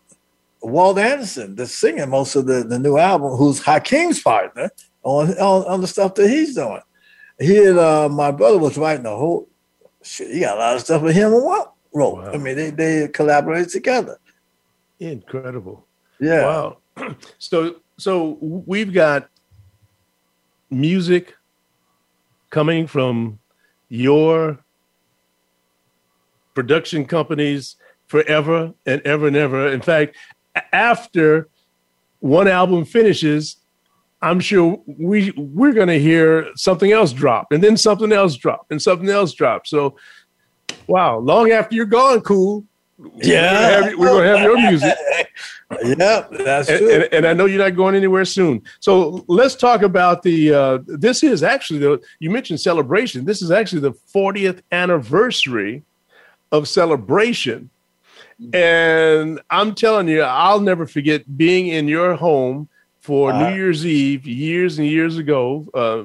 [0.61, 4.69] Walt Anderson, the singer most of the, the new album, who's Hakim's partner
[5.03, 6.81] on, on, on the stuff that he's doing.
[7.39, 9.49] He and uh, my brother was writing a whole
[10.03, 12.15] shit, you got a lot of stuff with him and what wrote.
[12.15, 12.31] Wow.
[12.31, 14.17] I mean, they they collaborate together.
[14.99, 15.85] Incredible.
[16.19, 16.43] Yeah.
[16.43, 16.77] Wow.
[17.39, 19.29] So so we've got
[20.69, 21.35] music
[22.49, 23.39] coming from
[23.89, 24.59] your
[26.53, 27.75] production companies
[28.07, 29.67] forever and ever and ever.
[29.67, 30.15] In fact,
[30.73, 31.49] after
[32.19, 33.57] one album finishes,
[34.21, 38.67] I'm sure we we're going to hear something else drop, and then something else drop,
[38.69, 39.65] and something else drop.
[39.65, 39.95] So,
[40.87, 41.17] wow!
[41.17, 42.65] Long after you're gone, cool.
[43.15, 44.95] Yeah, we're going to have, your music.
[45.83, 46.91] yeah, that's and, true.
[46.91, 48.61] And, and, I know you're not going anywhere soon.
[48.79, 50.53] So let's talk about the.
[50.53, 51.99] Uh, this is actually the.
[52.19, 53.25] You mentioned celebration.
[53.25, 55.83] This is actually the 40th anniversary
[56.51, 57.71] of celebration,
[58.53, 62.69] and I'm telling you, I'll never forget being in your home
[63.01, 66.03] for uh, New Year's Eve years and years ago, uh,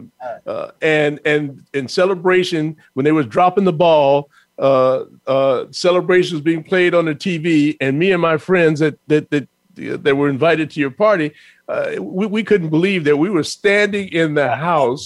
[0.49, 6.65] uh, and and in celebration when they was dropping the ball, uh, uh, celebrations being
[6.65, 10.71] played on the TV, and me and my friends that that that that were invited
[10.71, 11.33] to your party,
[11.69, 15.05] uh, we, we couldn't believe that we were standing in the house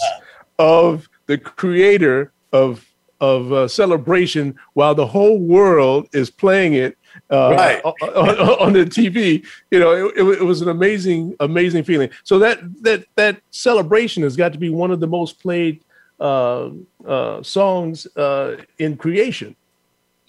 [0.60, 2.86] of the creator of
[3.20, 6.96] of celebration while the whole world is playing it
[7.30, 7.84] uh, right.
[7.84, 9.46] on, on, the TV.
[9.70, 12.10] You know, it, it, was an amazing, amazing feeling.
[12.24, 15.84] So that that that celebration has got to be one of the most played
[16.18, 16.70] uh,
[17.06, 19.54] uh, songs uh, in creation.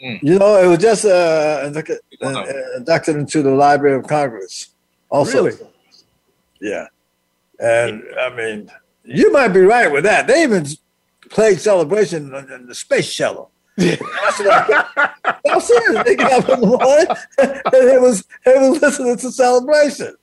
[0.01, 0.19] Mm.
[0.23, 4.69] You know, it was just uh, inducted into the Library of Congress.
[5.09, 5.57] Also, really?
[6.61, 6.87] yeah,
[7.59, 8.71] and I mean,
[9.03, 10.27] you might be right with that.
[10.27, 10.65] They even
[11.29, 13.51] played celebration in the space shuttle.
[13.79, 16.03] I'm serious.
[16.03, 17.07] They got up in the morning
[17.37, 20.15] and it was it was listening to celebration.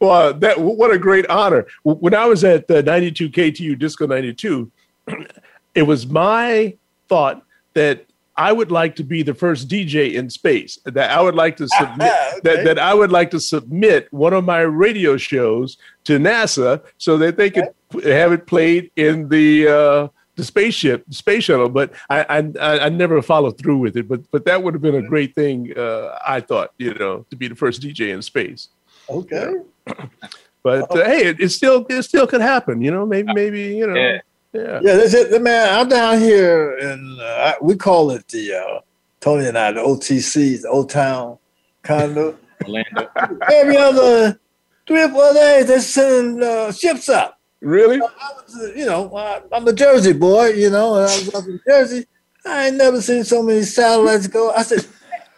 [0.00, 1.66] well, that what a great honor.
[1.84, 4.70] When I was at the 92 KTU Disco 92,
[5.74, 6.76] it was my
[7.08, 10.78] thought that I would like to be the first DJ in space.
[10.84, 12.40] That I would like to ah, submit ah, okay.
[12.42, 17.16] that, that I would like to submit one of my radio shows to NASA so
[17.18, 18.10] that they could okay.
[18.10, 22.88] have it played in the uh, the spaceship, the space shuttle, but I, I I
[22.90, 24.06] never followed through with it.
[24.06, 25.76] But but that would have been a great thing.
[25.76, 28.68] Uh, I thought, you know, to be the first DJ in space.
[29.08, 29.56] Okay.
[30.62, 32.82] but uh, hey, it, it, still it still could happen.
[32.82, 33.94] You know, maybe maybe you know.
[33.94, 34.20] Yeah.
[34.52, 34.80] Yeah.
[34.82, 34.96] Yeah.
[34.96, 35.78] That's it, man.
[35.78, 38.80] I'm down here, and uh, we call it the uh,
[39.20, 41.38] Tony and I the OTC, the Old Town
[41.82, 42.36] condo.
[42.64, 43.08] Orlando.
[43.52, 44.38] Every other
[44.86, 47.35] three or four days, they're sending uh, ships up.
[47.66, 48.00] Really?
[48.00, 49.12] I was, you know,
[49.52, 52.06] I'm a Jersey boy, you know, and I was up in Jersey.
[52.44, 54.52] I ain't never seen so many satellites go.
[54.52, 54.86] I said,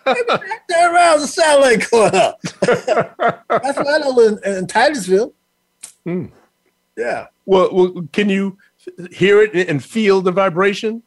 [0.05, 2.39] there around the satellite going up.
[2.61, 5.33] That's what I know in, in Titusville.
[6.05, 6.27] Hmm.
[6.99, 7.29] Yeah.
[7.47, 8.59] Well, well, can you
[9.11, 11.03] hear it and feel the vibration?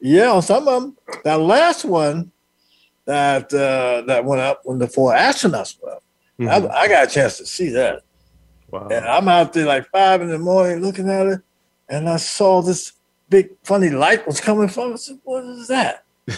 [0.00, 0.96] Yeah, on some of them.
[1.22, 2.32] That last one
[3.04, 6.02] that uh, that went up when the four astronauts went up,
[6.40, 6.72] mm-hmm.
[6.72, 8.02] I, I got a chance to see that.
[8.72, 8.88] Wow.
[8.90, 11.40] And I'm out there like five in the morning looking at it,
[11.90, 12.94] and I saw this
[13.28, 14.94] big funny light was coming from.
[14.94, 16.34] I said, "What is that?" you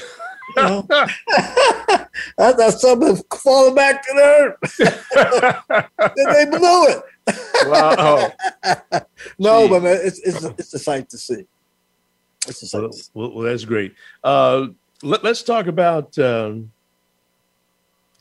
[0.56, 5.90] know, I thought something falling back to the earth.
[6.16, 7.02] then they blew it.
[7.68, 8.32] Wow.
[9.38, 9.70] no, Jeez.
[9.70, 11.46] but man, it's it's a, it's a sight to see.
[12.48, 12.82] It's a sight.
[12.82, 13.94] Well, well, well that's great.
[14.24, 14.68] Uh,
[15.02, 16.18] let, us talk about.
[16.18, 16.72] Um,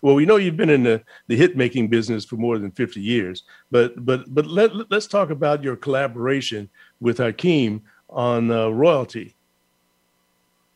[0.04, 3.00] well, we know you've been in the, the hit making business for more than 50
[3.00, 8.68] years, but but but let, let us talk about your collaboration with Hakeem on uh,
[8.68, 9.34] royalty.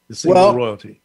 [0.07, 1.01] The single well, royalty.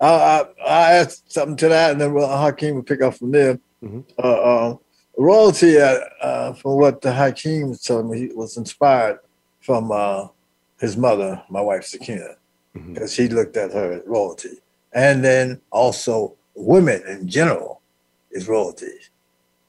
[0.00, 3.60] I, I, I add something to that, and then Hakeem will pick up from there.
[3.84, 4.00] Mm-hmm.
[4.18, 4.76] Uh, uh,
[5.18, 9.18] royalty, uh, uh, from what the Hakeem was telling me, was inspired
[9.60, 10.28] from uh,
[10.80, 12.36] his mother, my wife Sakina,
[12.72, 13.22] because mm-hmm.
[13.22, 14.62] he looked at her as royalty,
[14.94, 17.80] and then also women in general
[18.30, 18.92] is royalty.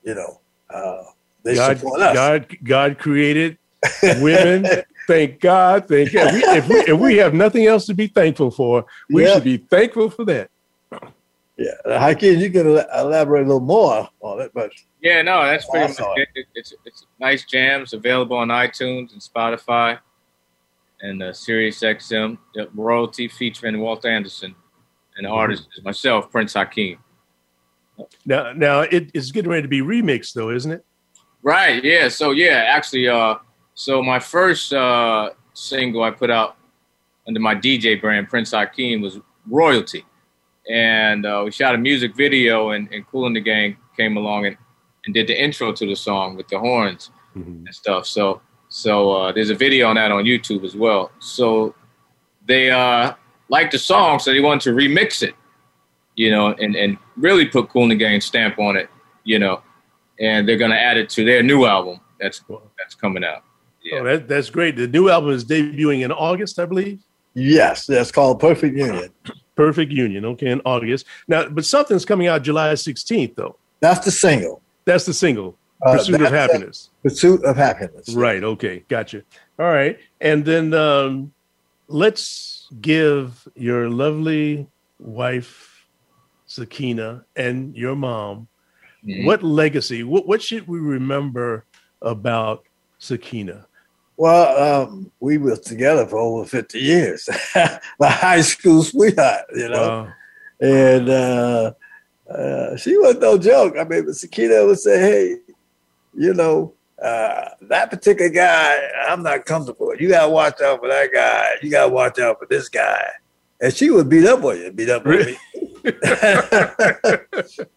[0.04, 1.04] You know, uh,
[1.43, 2.13] they God, support us.
[2.13, 3.58] God, God created
[4.04, 4.65] women.
[5.08, 5.88] thank God.
[5.88, 6.34] Thank God.
[6.34, 9.36] We, if, we, if we have nothing else to be thankful for, we yep.
[9.36, 10.50] should be thankful for that.
[11.56, 15.88] Yeah, Hakeem, you can elaborate a little more on it, but yeah, no, that's pretty
[15.88, 16.28] much it.
[16.34, 16.48] it.
[16.56, 20.00] It's it's nice jams available on iTunes and Spotify,
[21.02, 22.39] and uh, Sirius XM.
[22.74, 24.56] Royalty featuring Walt Anderson
[25.17, 25.38] and the mm-hmm.
[25.38, 26.97] artist is myself, Prince Hakeem.
[28.26, 30.86] Now, now it is getting ready to be remixed, though, isn't it?
[31.43, 31.84] Right.
[31.84, 32.08] Yeah.
[32.08, 33.36] So yeah, actually, uh,
[33.76, 36.58] so my first uh, single I put out
[37.28, 40.06] under my DJ brand, Prince Hakeem, was Royalty,
[40.69, 44.45] and uh, we shot a music video, and, and Kool and the Gang came along
[44.45, 44.58] and,
[45.06, 47.65] and did the intro to the song with the horns mm-hmm.
[47.65, 48.08] and stuff.
[48.08, 51.12] So so uh, there's a video on that on YouTube as well.
[51.19, 51.76] So
[52.47, 53.13] they uh,
[53.50, 55.36] liked the song, so they wanted to remix it,
[56.16, 58.90] you know, and, and really put Kool and the Gang stamp on it,
[59.24, 59.62] you know,
[60.20, 62.42] and they're gonna add it to their new album that's
[62.78, 63.44] that's coming out.
[63.84, 64.00] Yeah.
[64.00, 64.76] Oh, that, that's great.
[64.78, 67.04] The new album is debuting in August, I believe.
[67.34, 69.10] Yes, that's called Perfect Union.
[69.56, 70.26] Perfect Union.
[70.26, 71.06] Okay, in August.
[71.28, 73.58] Now, but something's coming out July 16th, though.
[73.82, 74.62] That's the single.
[74.86, 75.58] That's the single.
[75.86, 76.90] Uh, Pursuit of Happiness.
[77.04, 78.14] Pursuit of Happiness.
[78.14, 78.44] Right.
[78.44, 78.84] Okay.
[78.88, 79.24] Gotcha.
[79.60, 80.00] All right.
[80.22, 81.34] And then um,
[81.88, 84.68] let's give your lovely
[85.00, 85.88] wife,
[86.46, 88.48] Sakina, and your mom,
[89.06, 89.26] mm-hmm.
[89.26, 91.66] what legacy, what, what should we remember
[92.02, 92.64] about
[92.98, 93.68] Sakina?
[94.16, 97.28] Well, um, we were together for over 50 years.
[98.00, 100.04] My high school sweetheart, you know.
[100.04, 100.14] Wow.
[100.62, 101.74] And uh,
[102.30, 103.76] uh, she was no joke.
[103.78, 105.38] I mean, Sakina would say, hey,
[106.16, 108.78] you know, uh, that particular guy,
[109.08, 110.00] I'm not comfortable with.
[110.00, 111.56] You got to watch out for that guy.
[111.62, 113.06] You got to watch out for this guy.
[113.62, 115.38] And she would beat up with you, beat up with me.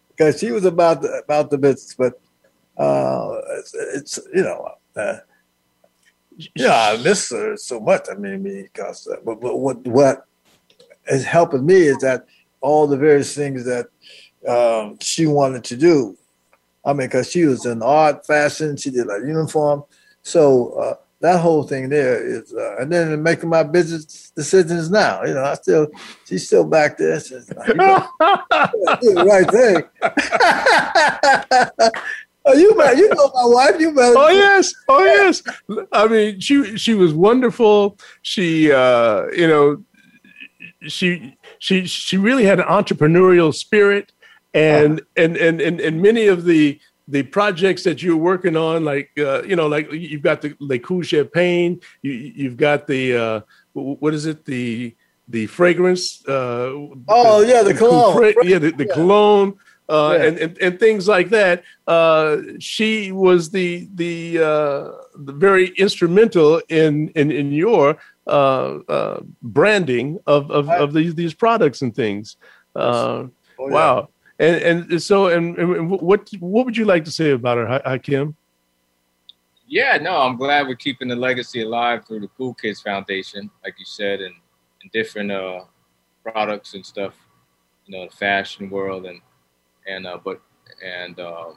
[0.09, 1.95] Because she was about the, about the business.
[1.95, 2.19] But
[2.77, 5.17] uh, it's, it's, you know, uh,
[6.55, 8.07] yeah, I miss her so much.
[8.11, 10.25] I mean, because uh, but, but what what
[11.07, 12.25] is helping me is that
[12.61, 13.87] all the various things that
[14.47, 16.17] um, she wanted to do.
[16.87, 19.83] I mean, because she was in art, fashion, she did a uniform,
[20.23, 25.23] so uh, that whole thing there is, uh, and then making my business decisions now.
[25.23, 25.87] You know, I still,
[26.25, 27.19] she's still back there.
[27.19, 28.07] She's, you know,
[29.25, 29.83] right thing.
[32.49, 33.75] Oh, you met, you know my wife.
[33.77, 34.13] You met.
[34.15, 35.43] Oh yes, oh yes.
[35.91, 37.97] I mean, she she was wonderful.
[38.21, 39.83] She, uh, you know,
[40.87, 44.13] she she she really had an entrepreneurial spirit,
[44.53, 49.09] and and, and and and many of the the projects that you're working on, like
[49.17, 53.41] uh, you know, like you've got the Le Cool Champagne, you you've got the uh,
[53.73, 54.95] what is it the
[55.27, 56.23] the fragrance?
[56.27, 56.71] Uh,
[57.07, 58.15] oh the, yeah, the, the cologne.
[58.15, 58.93] Fra- yeah, the, the yeah.
[58.93, 59.57] cologne
[59.89, 60.25] uh, yeah.
[60.25, 61.63] and, and, and things like that.
[61.87, 69.19] Uh, she was the the, uh, the very instrumental in in, in your uh, uh,
[69.41, 72.37] branding of of, of these these products and things.
[72.75, 73.27] Uh,
[73.59, 74.05] oh, yeah.
[74.39, 78.35] And and so and, and, what what would you like to say about her, Hakim?
[79.67, 83.75] Yeah, no, I'm glad we're keeping the legacy alive through the Kool Kids Foundation, like
[83.77, 84.33] you said, and,
[84.81, 85.31] and different
[86.23, 87.15] products and stuff,
[87.85, 89.19] you know, the fashion world and
[89.87, 90.41] and uh, but
[90.83, 91.55] and um,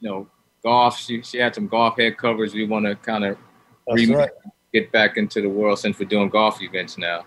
[0.00, 0.28] you know
[0.62, 0.98] golf.
[0.98, 2.54] She she had some golf head covers.
[2.54, 3.38] We want to kind of
[3.86, 4.30] right.
[4.72, 7.24] get back into the world since we're doing golf events now.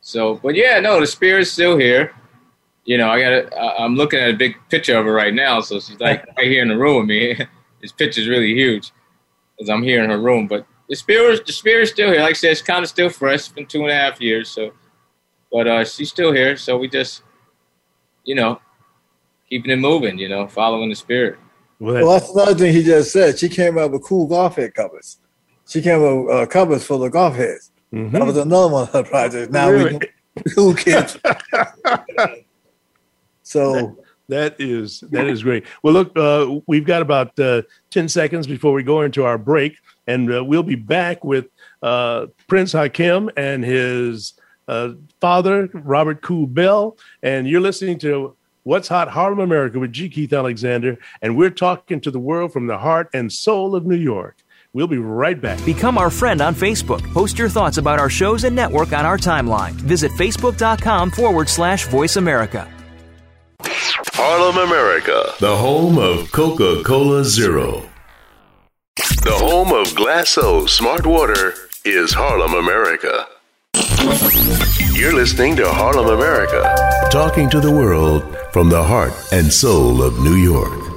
[0.00, 2.14] So, but yeah, no, the spirit's still here.
[2.88, 3.78] You know, I got.
[3.78, 6.62] I'm looking at a big picture of her right now, so she's like right here
[6.62, 7.38] in the room with me.
[7.82, 8.92] this picture's really huge,
[9.60, 10.46] as I'm here in her room.
[10.46, 12.22] But the spirit, the spirit's still here.
[12.22, 13.40] Like I said, it's kind of still fresh.
[13.40, 14.72] It's been two and a half years, so.
[15.52, 17.24] But uh, she's still here, so we just,
[18.24, 18.58] you know,
[19.50, 21.38] keeping it moving, you know, following the spirit.
[21.78, 23.38] Well, that's, well, that's another thing he just said.
[23.38, 25.18] She came up with cool golf head covers.
[25.68, 27.70] She came up with uh, covers full of golf heads.
[27.92, 28.12] Mm-hmm.
[28.12, 29.52] That was another one of her projects.
[29.52, 30.00] Now really?
[30.36, 31.18] we cool kids.
[33.48, 33.96] So
[34.28, 35.64] that, that is that is great.
[35.82, 39.78] Well, look, uh, we've got about uh, ten seconds before we go into our break,
[40.06, 41.46] and uh, we'll be back with
[41.82, 44.34] uh, Prince Hakim and his
[44.68, 50.10] uh, father, Robert Kool Bell, and you're listening to What's Hot Harlem America with G.
[50.10, 53.96] Keith Alexander, and we're talking to the world from the heart and soul of New
[53.96, 54.36] York.
[54.74, 55.64] We'll be right back.
[55.64, 57.02] Become our friend on Facebook.
[57.14, 59.72] Post your thoughts about our shows and network on our timeline.
[59.72, 62.70] Visit facebook.com forward slash voice America.
[63.60, 67.82] Harlem America, the home of Coca Cola Zero.
[68.96, 73.26] The home of Glacéau Smart Water is Harlem America.
[74.92, 76.74] You're listening to Harlem America,
[77.10, 80.87] talking to the world from the heart and soul of New York.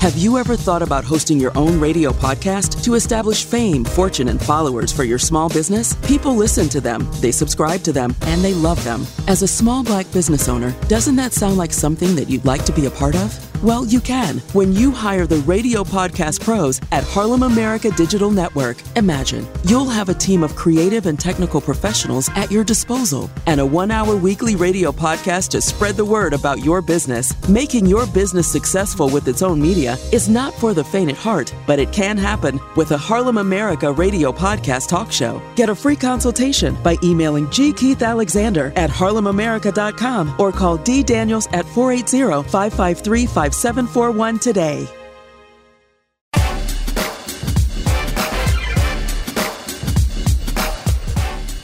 [0.00, 4.40] Have you ever thought about hosting your own radio podcast to establish fame, fortune, and
[4.42, 5.94] followers for your small business?
[5.96, 9.06] People listen to them, they subscribe to them, and they love them.
[9.28, 12.72] As a small black business owner, doesn't that sound like something that you'd like to
[12.72, 13.49] be a part of?
[13.62, 18.78] Well, you can when you hire the radio podcast pros at Harlem America Digital Network.
[18.96, 23.66] Imagine you'll have a team of creative and technical professionals at your disposal and a
[23.66, 27.34] one hour weekly radio podcast to spread the word about your business.
[27.50, 31.54] Making your business successful with its own media is not for the faint at heart,
[31.66, 35.42] but it can happen with a Harlem America radio podcast talk show.
[35.54, 37.74] Get a free consultation by emailing G.
[37.74, 41.02] Keith Alexander at harlemamerica.com or call D.
[41.02, 44.88] Daniels at 480 553 5741 today.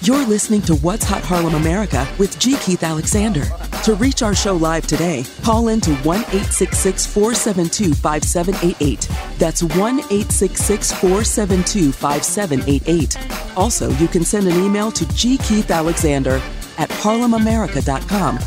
[0.06, 2.56] You're listening to What's Hot Harlem America with G.
[2.58, 3.44] Keith Alexander.
[3.82, 9.08] To reach our show live today, call in to 1 866 472 5788.
[9.38, 13.56] That's 1 866 472 5788.
[13.56, 16.38] Also, you can send an email to gkeithalexander
[16.78, 18.38] at harlemamerica.com.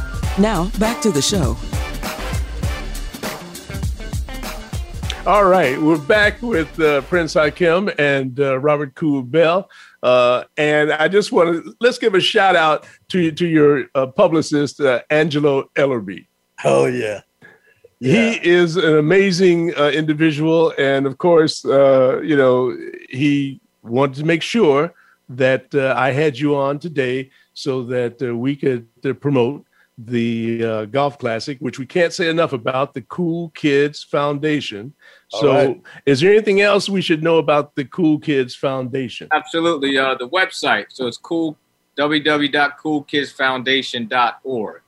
[0.41, 1.57] Now, back to the show.
[5.29, 9.69] All right, we're back with uh, Prince Hakim and uh, Robert Kool Bell.
[10.01, 14.07] Uh, and I just want to let's give a shout out to to your uh,
[14.07, 16.25] publicist uh, Angelo Ellerby.
[16.65, 17.21] Oh yeah.
[17.99, 18.31] yeah.
[18.31, 22.75] He is an amazing uh, individual, and of course, you know,
[23.07, 24.95] he wanted to make sure
[25.29, 28.87] that I had you on today so that we could
[29.21, 29.63] promote
[30.05, 34.93] the uh, golf classic, which we can't say enough about, the Kool Kids Foundation.
[35.29, 35.81] So, right.
[36.05, 39.27] is there anything else we should know about the Kool Kids Foundation?
[39.31, 39.95] Absolutely.
[39.97, 40.87] Uh, the website.
[40.89, 41.55] So it's cool
[41.97, 44.81] www.koolkidsfoundation.org.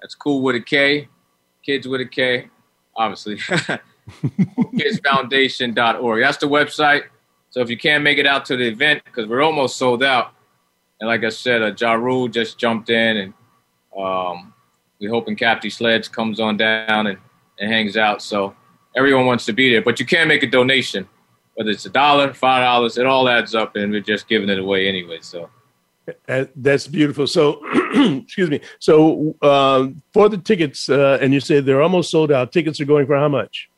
[0.00, 1.08] That's cool with a K,
[1.64, 2.48] kids with a K,
[2.94, 3.36] obviously.
[3.38, 6.22] koolkidsfoundation.org.
[6.22, 7.04] That's the website.
[7.50, 10.32] So if you can't make it out to the event, because we're almost sold out,
[11.00, 13.34] and like I said, uh, Ja Rule just jumped in and
[13.98, 14.52] um,
[15.00, 17.18] we hoping Captain Sledge comes on down and,
[17.58, 18.22] and hangs out.
[18.22, 18.54] So
[18.96, 21.06] everyone wants to be there, but you can make a donation,
[21.54, 24.58] whether it's a dollar, five dollars, it all adds up, and we're just giving it
[24.58, 25.18] away anyway.
[25.20, 25.50] So
[26.26, 27.26] that's beautiful.
[27.26, 27.60] So,
[27.94, 28.60] excuse me.
[28.78, 32.52] So um, for the tickets, uh, and you said they're almost sold out.
[32.52, 33.68] Tickets are going for how much?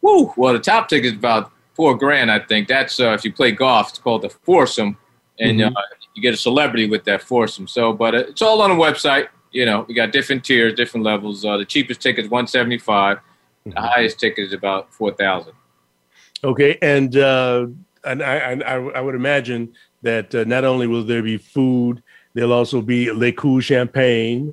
[0.00, 0.32] Woo!
[0.36, 2.68] Well, the top ticket is about four grand, I think.
[2.68, 3.90] That's uh, if you play golf.
[3.90, 4.96] It's called the foursome,
[5.38, 5.76] and mm-hmm.
[5.76, 5.80] uh,
[6.14, 7.66] you get a celebrity with that foursome.
[7.66, 9.28] So, but uh, it's all on the website.
[9.52, 11.44] You know, we got different tiers, different levels.
[11.44, 13.18] Uh, the cheapest ticket is one seventy five.
[13.66, 13.80] Mm-hmm.
[13.80, 15.54] The highest ticket is about four thousand.
[16.44, 17.66] Okay, and uh,
[18.04, 22.02] and I, I, I would imagine that uh, not only will there be food,
[22.34, 24.52] there'll also be Le Cool champagne,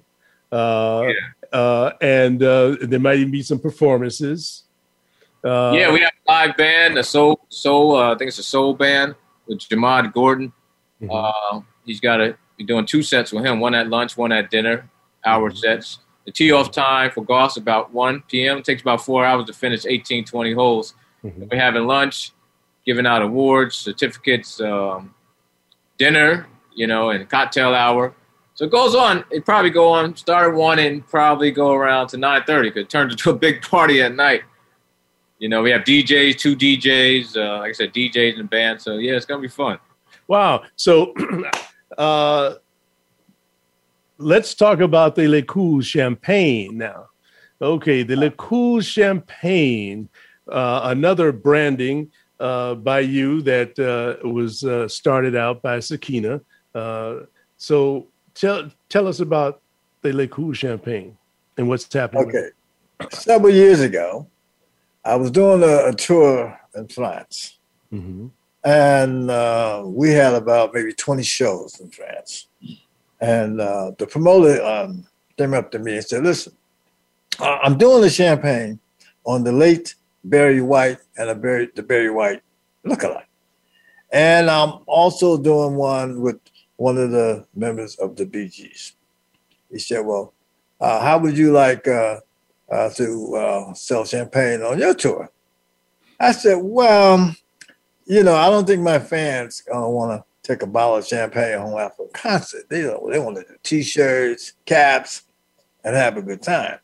[0.52, 1.60] uh, yeah.
[1.60, 4.64] uh, and uh, there might even be some performances.
[5.44, 7.96] Uh, yeah, we have a live band, a soul soul.
[7.96, 9.16] Uh, I think it's a soul band
[9.48, 10.54] with Jamad Gordon.
[11.02, 11.12] Mm-hmm.
[11.12, 14.52] Uh, he's got to be doing two sets with him, one at lunch, one at
[14.52, 14.90] dinner,
[15.26, 15.58] hour mm-hmm.
[15.58, 16.00] sets.
[16.30, 18.60] The tee off time for golf is about 1 p.m.
[18.60, 20.94] It takes about four hours to finish 18, 20 holes.
[21.24, 21.46] Mm-hmm.
[21.50, 22.34] We're having lunch,
[22.86, 25.16] giving out awards, certificates, um,
[25.98, 28.14] dinner, you know, and cocktail hour.
[28.54, 29.26] So it goes on.
[29.32, 32.90] It probably go on, start at 1 and probably go around to 9.30 because it
[32.92, 34.44] turns into a big party at night.
[35.40, 38.80] You know, we have DJs, two DJs, uh, like I said, DJs and the band.
[38.80, 39.80] So, yeah, it's going to be fun.
[40.28, 40.62] Wow.
[40.76, 41.16] So
[41.98, 42.54] uh,
[44.20, 47.08] let's talk about the Le Cool champagne now.
[47.62, 50.08] Okay, the Le Cool champagne,
[50.48, 56.42] uh, another branding uh, by you that uh, was uh, started out by Sakina.
[56.76, 57.22] Uh,
[57.58, 59.62] so tell tell us about
[60.02, 61.18] the Le Cool champagne
[61.58, 62.28] and what's happening.
[62.28, 62.50] Okay,
[63.12, 64.28] several years ago,
[65.04, 67.58] I was doing a, a tour in France.
[67.92, 68.28] Mm-hmm
[68.64, 72.48] and uh, we had about maybe 20 shows in France.
[73.22, 75.06] And uh, the promoter um,
[75.38, 76.54] came up to me and said, "Listen,
[77.40, 78.80] I'm doing the champagne
[79.26, 82.42] on the late Barry White and a Barry, the Barry White
[82.86, 83.26] lookalike,
[84.12, 86.40] and I'm also doing one with
[86.78, 88.94] one of the members of the Gees."
[89.70, 90.34] He said, "Well,
[90.80, 92.22] uh, how would you like uh,
[92.72, 95.30] uh, to uh, sell champagne on your tour?"
[96.20, 97.36] I said, "Well."
[98.10, 101.60] you know, I don't think my fans gonna want to take a bottle of champagne
[101.60, 102.68] home after a concert.
[102.70, 105.24] They they want to do t-shirts, caps,
[105.84, 106.80] and have a good time.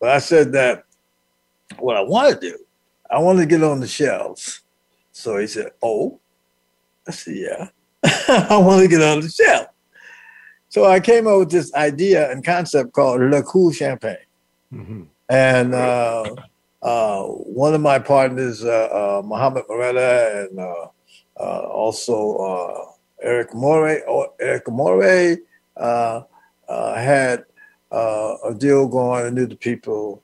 [0.00, 0.84] But I said that
[1.78, 2.58] what I want to do,
[3.10, 4.62] I want to get on the shelves.
[5.12, 6.18] So he said, "Oh,"
[7.06, 7.68] I said, "Yeah,
[8.50, 9.68] I want to get on the shelf."
[10.68, 14.16] So I came up with this idea and concept called Le Cool Champagne,
[14.72, 15.02] mm-hmm.
[15.28, 15.74] and.
[15.74, 16.34] Uh,
[16.82, 20.88] uh, one of my partners, uh, uh, Muhammad Moretta, and uh,
[21.36, 22.84] also uh,
[23.22, 24.00] Eric Moray.
[24.08, 25.36] Oh, Eric Moray
[25.76, 27.44] had
[27.90, 30.22] a deal going and knew the people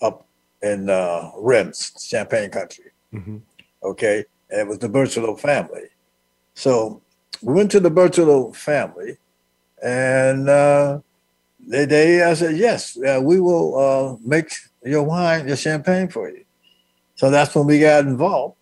[0.00, 0.26] up
[0.62, 2.90] in uh, Reims, Champagne country.
[3.12, 3.38] Mm-hmm.
[3.82, 5.88] Okay, and it was the Berthelot family.
[6.54, 7.02] So
[7.42, 9.18] we went to the Berthelot family,
[9.82, 10.48] and
[11.66, 14.50] they, they I said, yes, we will make
[14.84, 16.44] your wine, your champagne for you.
[17.14, 18.56] So that's when we got involved,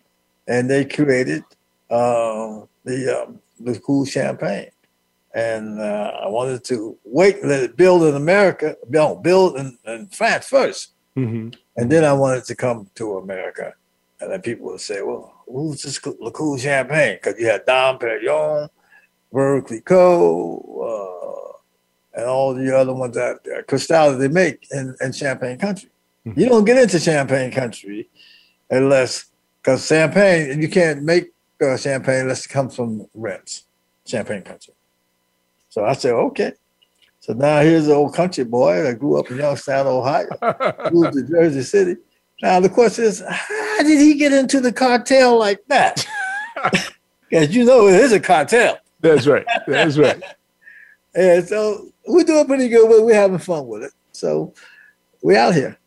[0.47, 1.43] and they created
[1.89, 4.69] uh, the um, the cool champagne.
[5.33, 9.77] And uh, I wanted to wait and let it build in America, no, build in,
[9.85, 11.49] in France 1st mm-hmm.
[11.75, 13.73] and then I wanted to come to America.
[14.19, 18.67] And then people would say, "Well, who's this cool champagne?" Because you had Dom Perignon,
[19.31, 21.57] Veuve Clicquot, uh,
[22.17, 25.91] and all the other ones that uh, Cristal that they make in, in Champagne country.
[26.25, 26.39] Mm-hmm.
[26.39, 28.09] You don't get into Champagne country
[28.71, 29.25] unless,
[29.61, 31.31] because Champagne, you can't make
[31.61, 33.63] uh, champagne unless it comes from Reims,
[34.05, 34.73] Champagne country.
[35.69, 36.53] So I said, okay.
[37.19, 40.27] So now here's the old country boy that grew up in Youngstown, Ohio,
[40.91, 41.97] moved to Jersey City.
[42.41, 46.05] Now the question is, how did he get into the cartel like that?
[47.29, 48.79] Because you know it is a cartel.
[49.01, 49.45] That's right.
[49.67, 50.21] That's right.
[51.15, 53.91] and so we're doing pretty good, but we're having fun with it.
[54.13, 54.53] So
[55.21, 55.77] we're out here.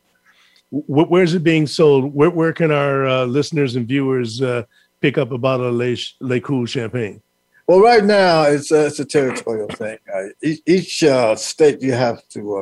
[0.70, 2.14] Where's it being sold?
[2.14, 4.64] Where, where can our uh, listeners and viewers uh,
[5.00, 7.22] pick up a bottle of Le, Le Cool champagne?
[7.66, 9.98] Well, right now it's a, it's a territorial thing.
[10.12, 12.56] Uh, each, each uh, state you have to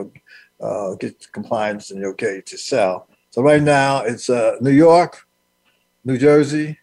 [0.61, 3.09] uh, uh, get compliance and you're okay to sell.
[3.31, 4.29] So right now it's
[4.61, 5.27] New York,
[6.05, 6.79] New Jersey,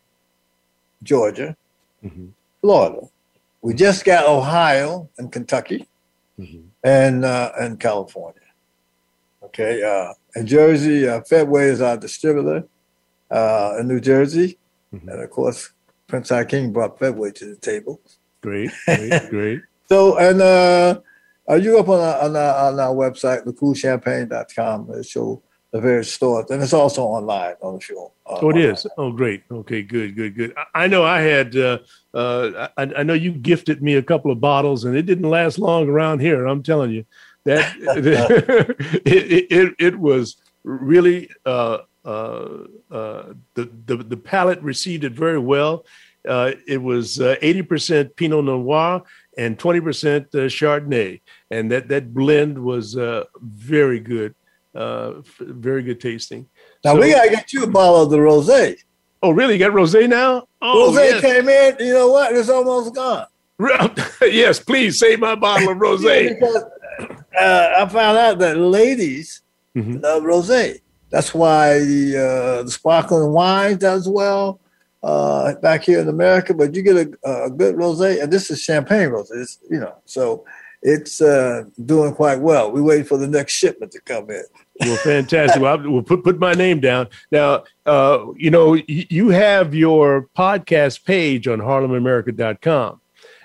[1.03, 1.55] Georgia,
[2.03, 2.27] mm-hmm.
[2.61, 3.07] Florida.
[3.61, 5.87] We just got Ohio and Kentucky,
[6.39, 6.67] mm-hmm.
[6.83, 8.41] and uh, and California.
[9.43, 12.67] Okay, uh, in Jersey, uh, Fedway is our distributor.
[13.31, 14.59] Uh, in New Jersey,
[14.95, 15.09] mm-hmm.
[15.09, 15.71] and of course,
[16.07, 18.01] Prince Hakeem brought Fedway to the table.
[18.41, 19.61] Great, great, great.
[19.89, 20.99] so, and uh,
[21.47, 24.91] are you up on our, on our, on our website, lecoolchampagne.com?
[24.91, 25.41] It show
[25.71, 28.13] the various stores, and it's also online on the show.
[28.25, 28.87] Uh, oh, it is.
[28.97, 29.43] Oh, great.
[29.51, 30.53] Okay, good, good, good.
[30.55, 31.55] I, I know I had.
[31.55, 31.79] Uh,
[32.13, 35.59] uh, I, I, know you gifted me a couple of bottles, and it didn't last
[35.59, 36.45] long around here.
[36.45, 37.05] I'm telling you
[37.43, 37.75] that
[39.05, 45.85] it, it, it was really uh, the, the the palate received it very well.
[46.25, 49.03] it was 80% Pinot Noir
[49.37, 52.97] and 20% Chardonnay, and that that blend was
[53.41, 54.35] very good
[54.75, 56.47] uh, very good tasting.
[56.83, 58.77] Now so, we gotta get you a bottle of the rosé.
[59.23, 59.53] Oh, really?
[59.53, 60.47] You got rosé now?
[60.61, 61.21] Oh, rosé yes.
[61.21, 61.75] came in.
[61.79, 62.35] You know what?
[62.35, 63.25] It's almost gone.
[64.21, 66.37] yes, please save my bottle of rosé.
[66.37, 66.63] because,
[67.39, 69.41] uh, I found out that ladies
[69.75, 69.99] mm-hmm.
[69.99, 70.81] love rosé.
[71.15, 74.59] That's why the, uh, the sparkling wine does well
[75.01, 76.53] uh, back here in America.
[76.53, 79.57] But you get a, a good rosé, and this is champagne rosé.
[79.71, 80.43] You know, so
[80.81, 82.69] it's uh, doing quite well.
[82.69, 84.43] We waiting for the next shipment to come in.
[84.81, 85.61] Well, fantastic.
[85.61, 87.63] well, we'll put put my name down now.
[87.85, 92.99] Uh, you know, you have your podcast page on HarlemAmerica.com.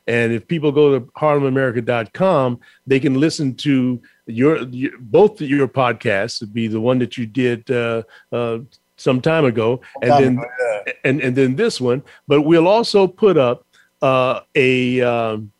[0.08, 4.02] And if people go to HarlemAmerica.com, they can listen to
[4.32, 6.40] your, your both your podcasts.
[6.40, 8.02] Would be the one that you did uh,
[8.32, 8.58] uh,
[8.96, 10.46] some time ago, and then ago,
[10.86, 10.92] yeah.
[11.04, 12.02] and and then this one.
[12.28, 13.66] But we'll also put up
[14.02, 15.52] uh, a um,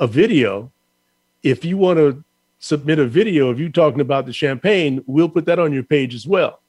[0.00, 0.70] a video.
[1.42, 2.24] If you want to
[2.58, 6.14] submit a video of you talking about the champagne, we'll put that on your page
[6.14, 6.60] as well.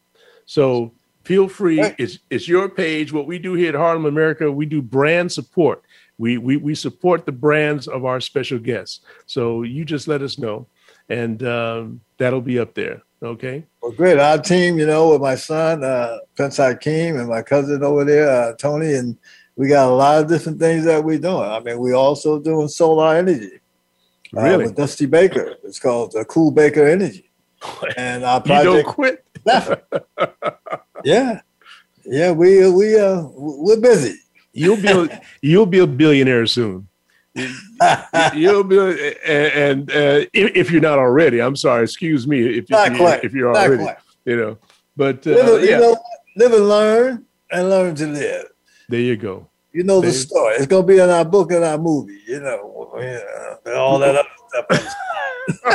[0.46, 0.92] So
[1.24, 1.82] feel free.
[1.98, 3.12] It's it's your page.
[3.12, 5.84] What we do here at Harlem America, we do brand support.
[6.18, 9.02] We we we support the brands of our special guests.
[9.26, 10.68] So you just let us know,
[11.10, 13.02] and um, that'll be up there.
[13.22, 13.64] Okay.
[13.82, 14.20] Well, great.
[14.20, 18.30] Our team, you know, with my son uh, Prince Hakeem and my cousin over there,
[18.30, 19.18] uh, Tony, and
[19.56, 21.36] we got a lot of different things that we're doing.
[21.36, 23.60] I mean, we also doing solar energy.
[24.36, 24.66] Uh, really?
[24.66, 25.56] With Dusty Baker.
[25.64, 27.30] It's called the Cool Baker Energy.
[27.98, 28.66] And our project.
[28.66, 29.24] You don't quit.
[31.04, 31.42] yeah,
[32.06, 32.32] yeah.
[32.32, 34.20] We we uh we're busy.
[34.58, 35.10] You'll be
[35.42, 36.88] you'll be a billionaire soon.
[38.34, 41.40] you'll be and uh, if, you're not already.
[41.40, 41.84] I'm sorry.
[41.84, 43.86] Excuse me if, if, you, if you're already.
[44.26, 44.58] You know,
[44.96, 45.76] but uh, live, yeah.
[45.76, 45.98] you know,
[46.36, 48.48] live and learn and learn to live.
[48.90, 49.48] There you go.
[49.72, 50.56] You know the story.
[50.56, 52.20] It's gonna be in our book and our movie.
[52.26, 54.96] You know, yeah, all that other stuff.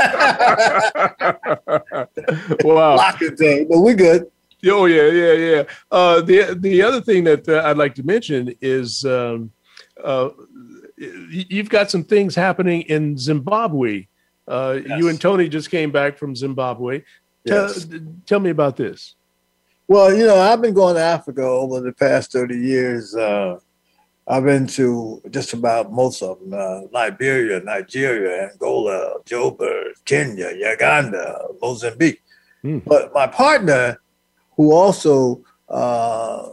[2.65, 3.69] wow, lock it down.
[3.69, 4.32] But we're good.
[4.67, 5.63] Oh yeah, yeah, yeah.
[5.91, 9.51] Uh, the the other thing that uh, I'd like to mention is um,
[10.03, 10.31] uh,
[10.97, 14.07] you've got some things happening in Zimbabwe.
[14.47, 14.99] Uh, yes.
[14.99, 17.03] You and Tony just came back from Zimbabwe.
[17.45, 17.87] Yes.
[17.87, 19.15] Tell, tell me about this.
[19.89, 23.15] Well, you know, I've been going to Africa over the past 30 years.
[23.15, 23.59] Uh,
[24.27, 31.49] I've been to just about most of them uh, Liberia, Nigeria, Angola, Joburg, Kenya, Uganda,
[31.61, 32.23] Mozambique.
[32.65, 32.85] Mm.
[32.85, 33.99] But my partner,
[34.63, 36.49] who also, uh,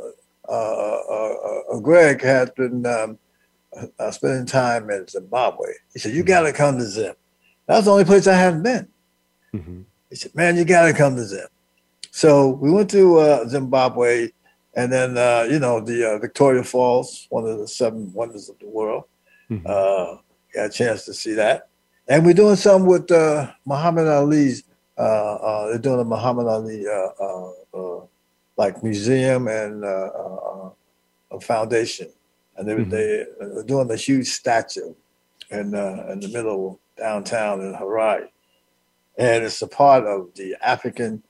[0.48, 3.18] uh, uh, Greg, had been um,
[4.00, 5.74] uh, spending time in Zimbabwe.
[5.94, 7.14] He said, You got to come to Zim.
[7.68, 8.88] That's the only place I haven't been.
[9.54, 9.82] Mm-hmm.
[10.10, 11.48] He said, Man, you got to come to Zim.
[12.12, 14.32] So we went to Zimbabwe
[14.80, 18.58] and then uh, you know the uh, Victoria Falls, one of the seven wonders of
[18.60, 19.04] the world.
[19.50, 19.66] Mm-hmm.
[19.68, 20.22] Uh,
[20.54, 21.70] got a chance to see that,
[22.08, 24.64] and we're doing some with uh, Muhammad Ali's.
[25.00, 26.86] Uh, uh, they're doing a Muhammad Ali
[28.58, 30.72] like museum and a
[31.42, 32.10] foundation
[32.60, 32.90] and they, mm-hmm.
[32.90, 34.94] they were doing a huge statue
[35.50, 38.28] in uh, in the middle of downtown in Harare,
[39.18, 41.24] and it's a part of the African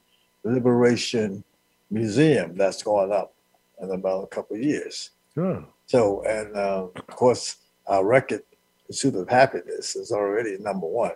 [0.43, 1.43] Liberation
[1.91, 3.33] Museum that's going up
[3.79, 5.11] in about a couple of years.
[5.35, 5.63] Sure.
[5.85, 7.57] So, and uh, of course,
[7.87, 8.41] our record,
[8.87, 11.13] Pursuit of Happiness, is already number one.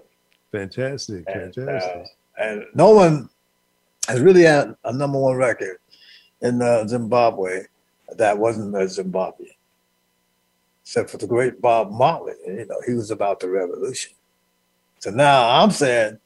[0.52, 2.04] Fantastic, and, fantastic.
[2.04, 2.06] Uh,
[2.38, 3.30] and no one
[4.08, 5.78] has really had a number one record
[6.42, 7.64] in uh, Zimbabwe
[8.18, 9.56] that wasn't a Zimbabwean,
[10.82, 12.34] except for the great Bob Marley.
[12.46, 14.14] You know, he was about the revolution.
[15.00, 16.20] So now I'm saying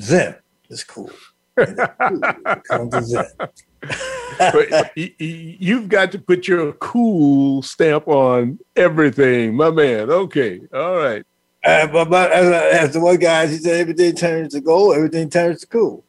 [0.00, 0.34] Zim
[0.68, 1.10] is cool.
[1.56, 2.90] Come
[4.38, 10.10] but you've got to put your cool stamp on everything, my man.
[10.10, 11.24] Okay, all right.
[11.64, 15.30] Uh, but, but as, as the one guy, he said, everything turns to gold, everything
[15.30, 16.04] turns to cool.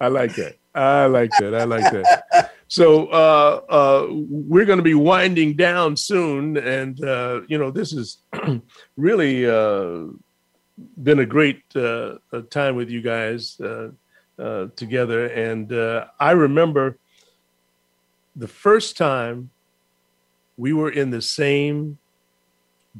[0.00, 0.58] I like that.
[0.74, 1.54] I like that.
[1.54, 2.52] I like that.
[2.68, 7.92] So uh, uh, we're going to be winding down soon, and uh, you know this
[7.92, 8.18] has
[8.96, 10.04] really uh,
[11.02, 12.16] been a great uh,
[12.50, 13.88] time with you guys uh,
[14.76, 15.26] together.
[15.28, 15.72] And
[16.20, 16.98] I remember
[18.36, 19.50] the first time
[20.58, 21.96] we were in the same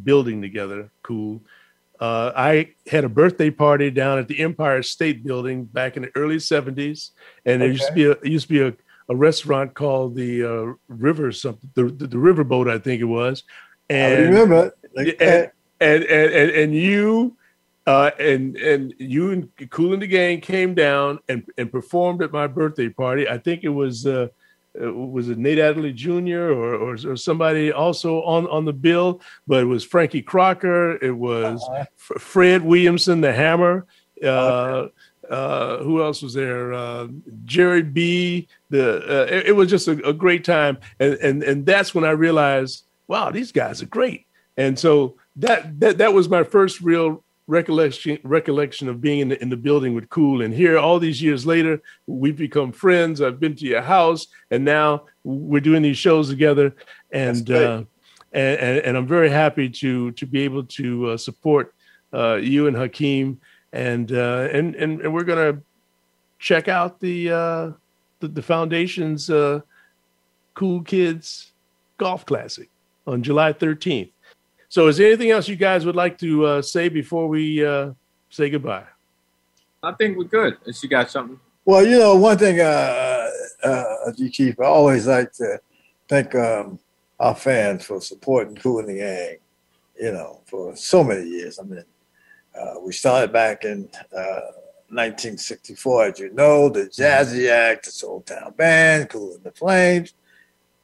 [0.02, 0.90] building together.
[1.02, 1.42] Cool.
[2.00, 6.10] Uh, I had a birthday party down at the Empire State Building back in the
[6.14, 7.10] early '70s,
[7.44, 8.74] and there used to be a used to be a,
[9.08, 13.42] a restaurant called the uh, River something, the, the, the Riverboat, I think it was.
[13.90, 14.72] And, I remember.
[14.94, 17.36] Like, and, and, and, and, and you
[17.88, 22.32] uh, and and you and Kool and the Gang came down and, and performed at
[22.32, 23.26] my birthday party.
[23.26, 24.28] I think it was uh,
[24.80, 26.52] was it Nate Adderley Jr.
[26.52, 30.96] Or, or, or somebody also on on the bill, but it was Frankie Crocker.
[31.02, 31.84] It was uh-huh.
[32.14, 33.86] F- Fred Williamson, the Hammer.
[34.22, 34.92] Uh, okay.
[35.28, 36.72] Uh, who else was there?
[36.72, 37.08] Uh,
[37.44, 38.48] Jerry B.
[38.70, 42.04] The uh, it, it, was just a, a, great time, and and and that's when
[42.04, 44.26] I realized, wow, these guys are great.
[44.56, 49.42] And so that that that was my first real recollection recollection of being in the,
[49.42, 50.42] in the building with Kool.
[50.42, 53.20] And here, all these years later, we've become friends.
[53.20, 56.76] I've been to your house, and now we're doing these shows together.
[57.10, 57.82] And uh,
[58.32, 61.74] and, and, and, I'm very happy to to be able to uh, support
[62.12, 63.40] uh, you and Hakeem.
[63.72, 65.60] And uh, and and and we're gonna
[66.38, 67.70] check out the uh,
[68.20, 69.60] the, the foundation's uh,
[70.54, 71.52] Kool Kids
[71.96, 72.68] Golf Classic
[73.06, 74.10] on July 13th.
[74.68, 77.92] So, is there anything else you guys would like to uh, say before we uh,
[78.28, 78.84] say goodbye?
[79.82, 80.58] I think we're good.
[80.66, 81.40] If you got something.
[81.64, 83.30] Well, you know, one thing, uh,
[83.62, 84.30] uh, G.
[84.30, 85.60] Keith, I always like to
[86.08, 86.78] thank um,
[87.20, 89.36] our fans for supporting Kool and the Gang,
[90.00, 91.58] you know, for so many years.
[91.58, 91.84] I mean,
[92.58, 94.40] uh, we started back in uh,
[94.90, 100.14] 1964, as you know, the Jazziacs, the Soul Town Band, Kool and the Flames.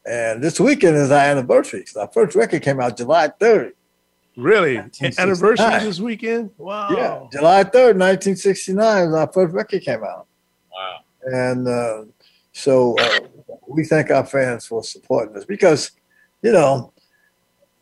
[0.07, 1.85] And this weekend is our anniversary.
[1.87, 3.73] So our first record came out July 3rd.
[4.37, 4.79] Really?
[5.19, 6.51] Anniversary this weekend?
[6.59, 6.89] Wow.
[6.91, 7.27] Yeah.
[7.33, 10.27] July 3rd, 1969 our first record came out.
[10.73, 10.99] Wow.
[11.23, 12.05] And uh,
[12.53, 13.21] so uh,
[13.67, 15.93] we thank our fans for supporting us because,
[16.43, 16.93] you know,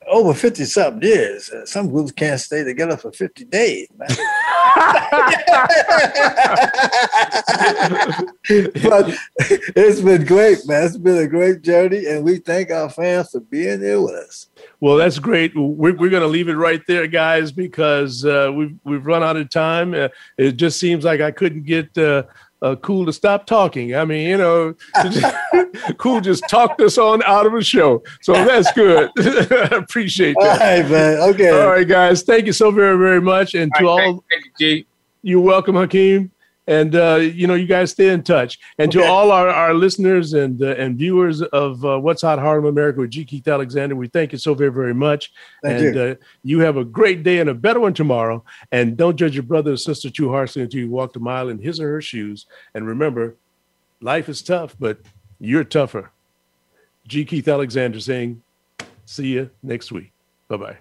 [0.06, 4.08] over 50 something years, uh, some groups can't stay together for 50 days, man.
[8.82, 9.16] but
[9.76, 10.84] it's been great, man.
[10.84, 14.48] It's been a great journey, and we thank our fans for being there with us.
[14.80, 15.52] Well, that's great.
[15.54, 19.36] We're, we're going to leave it right there, guys, because uh, we've we've run out
[19.36, 19.94] of time.
[19.94, 21.96] Uh, it just seems like I couldn't get
[22.62, 23.94] uh, Kool to stop talking.
[23.94, 24.74] I mean, you know,
[25.98, 28.02] Kool just talked us on out of a show.
[28.22, 29.10] So that's good.
[29.18, 30.60] I appreciate that.
[30.62, 31.30] All right, man.
[31.34, 31.50] Okay.
[31.50, 32.22] All right, guys.
[32.22, 33.54] Thank you so very, very much.
[33.54, 34.24] And to all, all
[34.58, 34.84] you,
[35.22, 36.30] you're welcome, Hakeem.
[36.66, 38.58] And uh, you know, you guys stay in touch.
[38.78, 39.04] And okay.
[39.04, 43.00] to all our, our listeners and uh, and viewers of uh, What's Hot Harlem America
[43.00, 43.24] with G.
[43.24, 45.32] Keith Alexander, we thank you so very very much.
[45.62, 46.02] Thank and you.
[46.02, 48.44] Uh, you have a great day and a better one tomorrow.
[48.70, 51.58] And don't judge your brother or sister too harshly until you walk a mile in
[51.58, 52.46] his or her shoes.
[52.74, 53.34] And remember,
[54.00, 55.00] life is tough, but
[55.40, 56.12] you're tougher.
[57.08, 57.24] G.
[57.24, 58.40] Keith Alexander saying,
[59.04, 60.12] "See you next week.
[60.48, 60.78] Bye bye."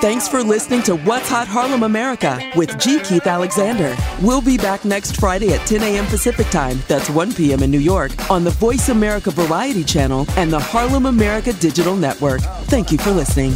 [0.00, 3.00] Thanks for listening to What's Hot Harlem America with G.
[3.00, 3.94] Keith Alexander.
[4.22, 6.06] We'll be back next Friday at 10 a.m.
[6.06, 7.62] Pacific Time, that's 1 p.m.
[7.62, 12.40] in New York, on the Voice America Variety Channel and the Harlem America Digital Network.
[12.70, 13.54] Thank you for listening.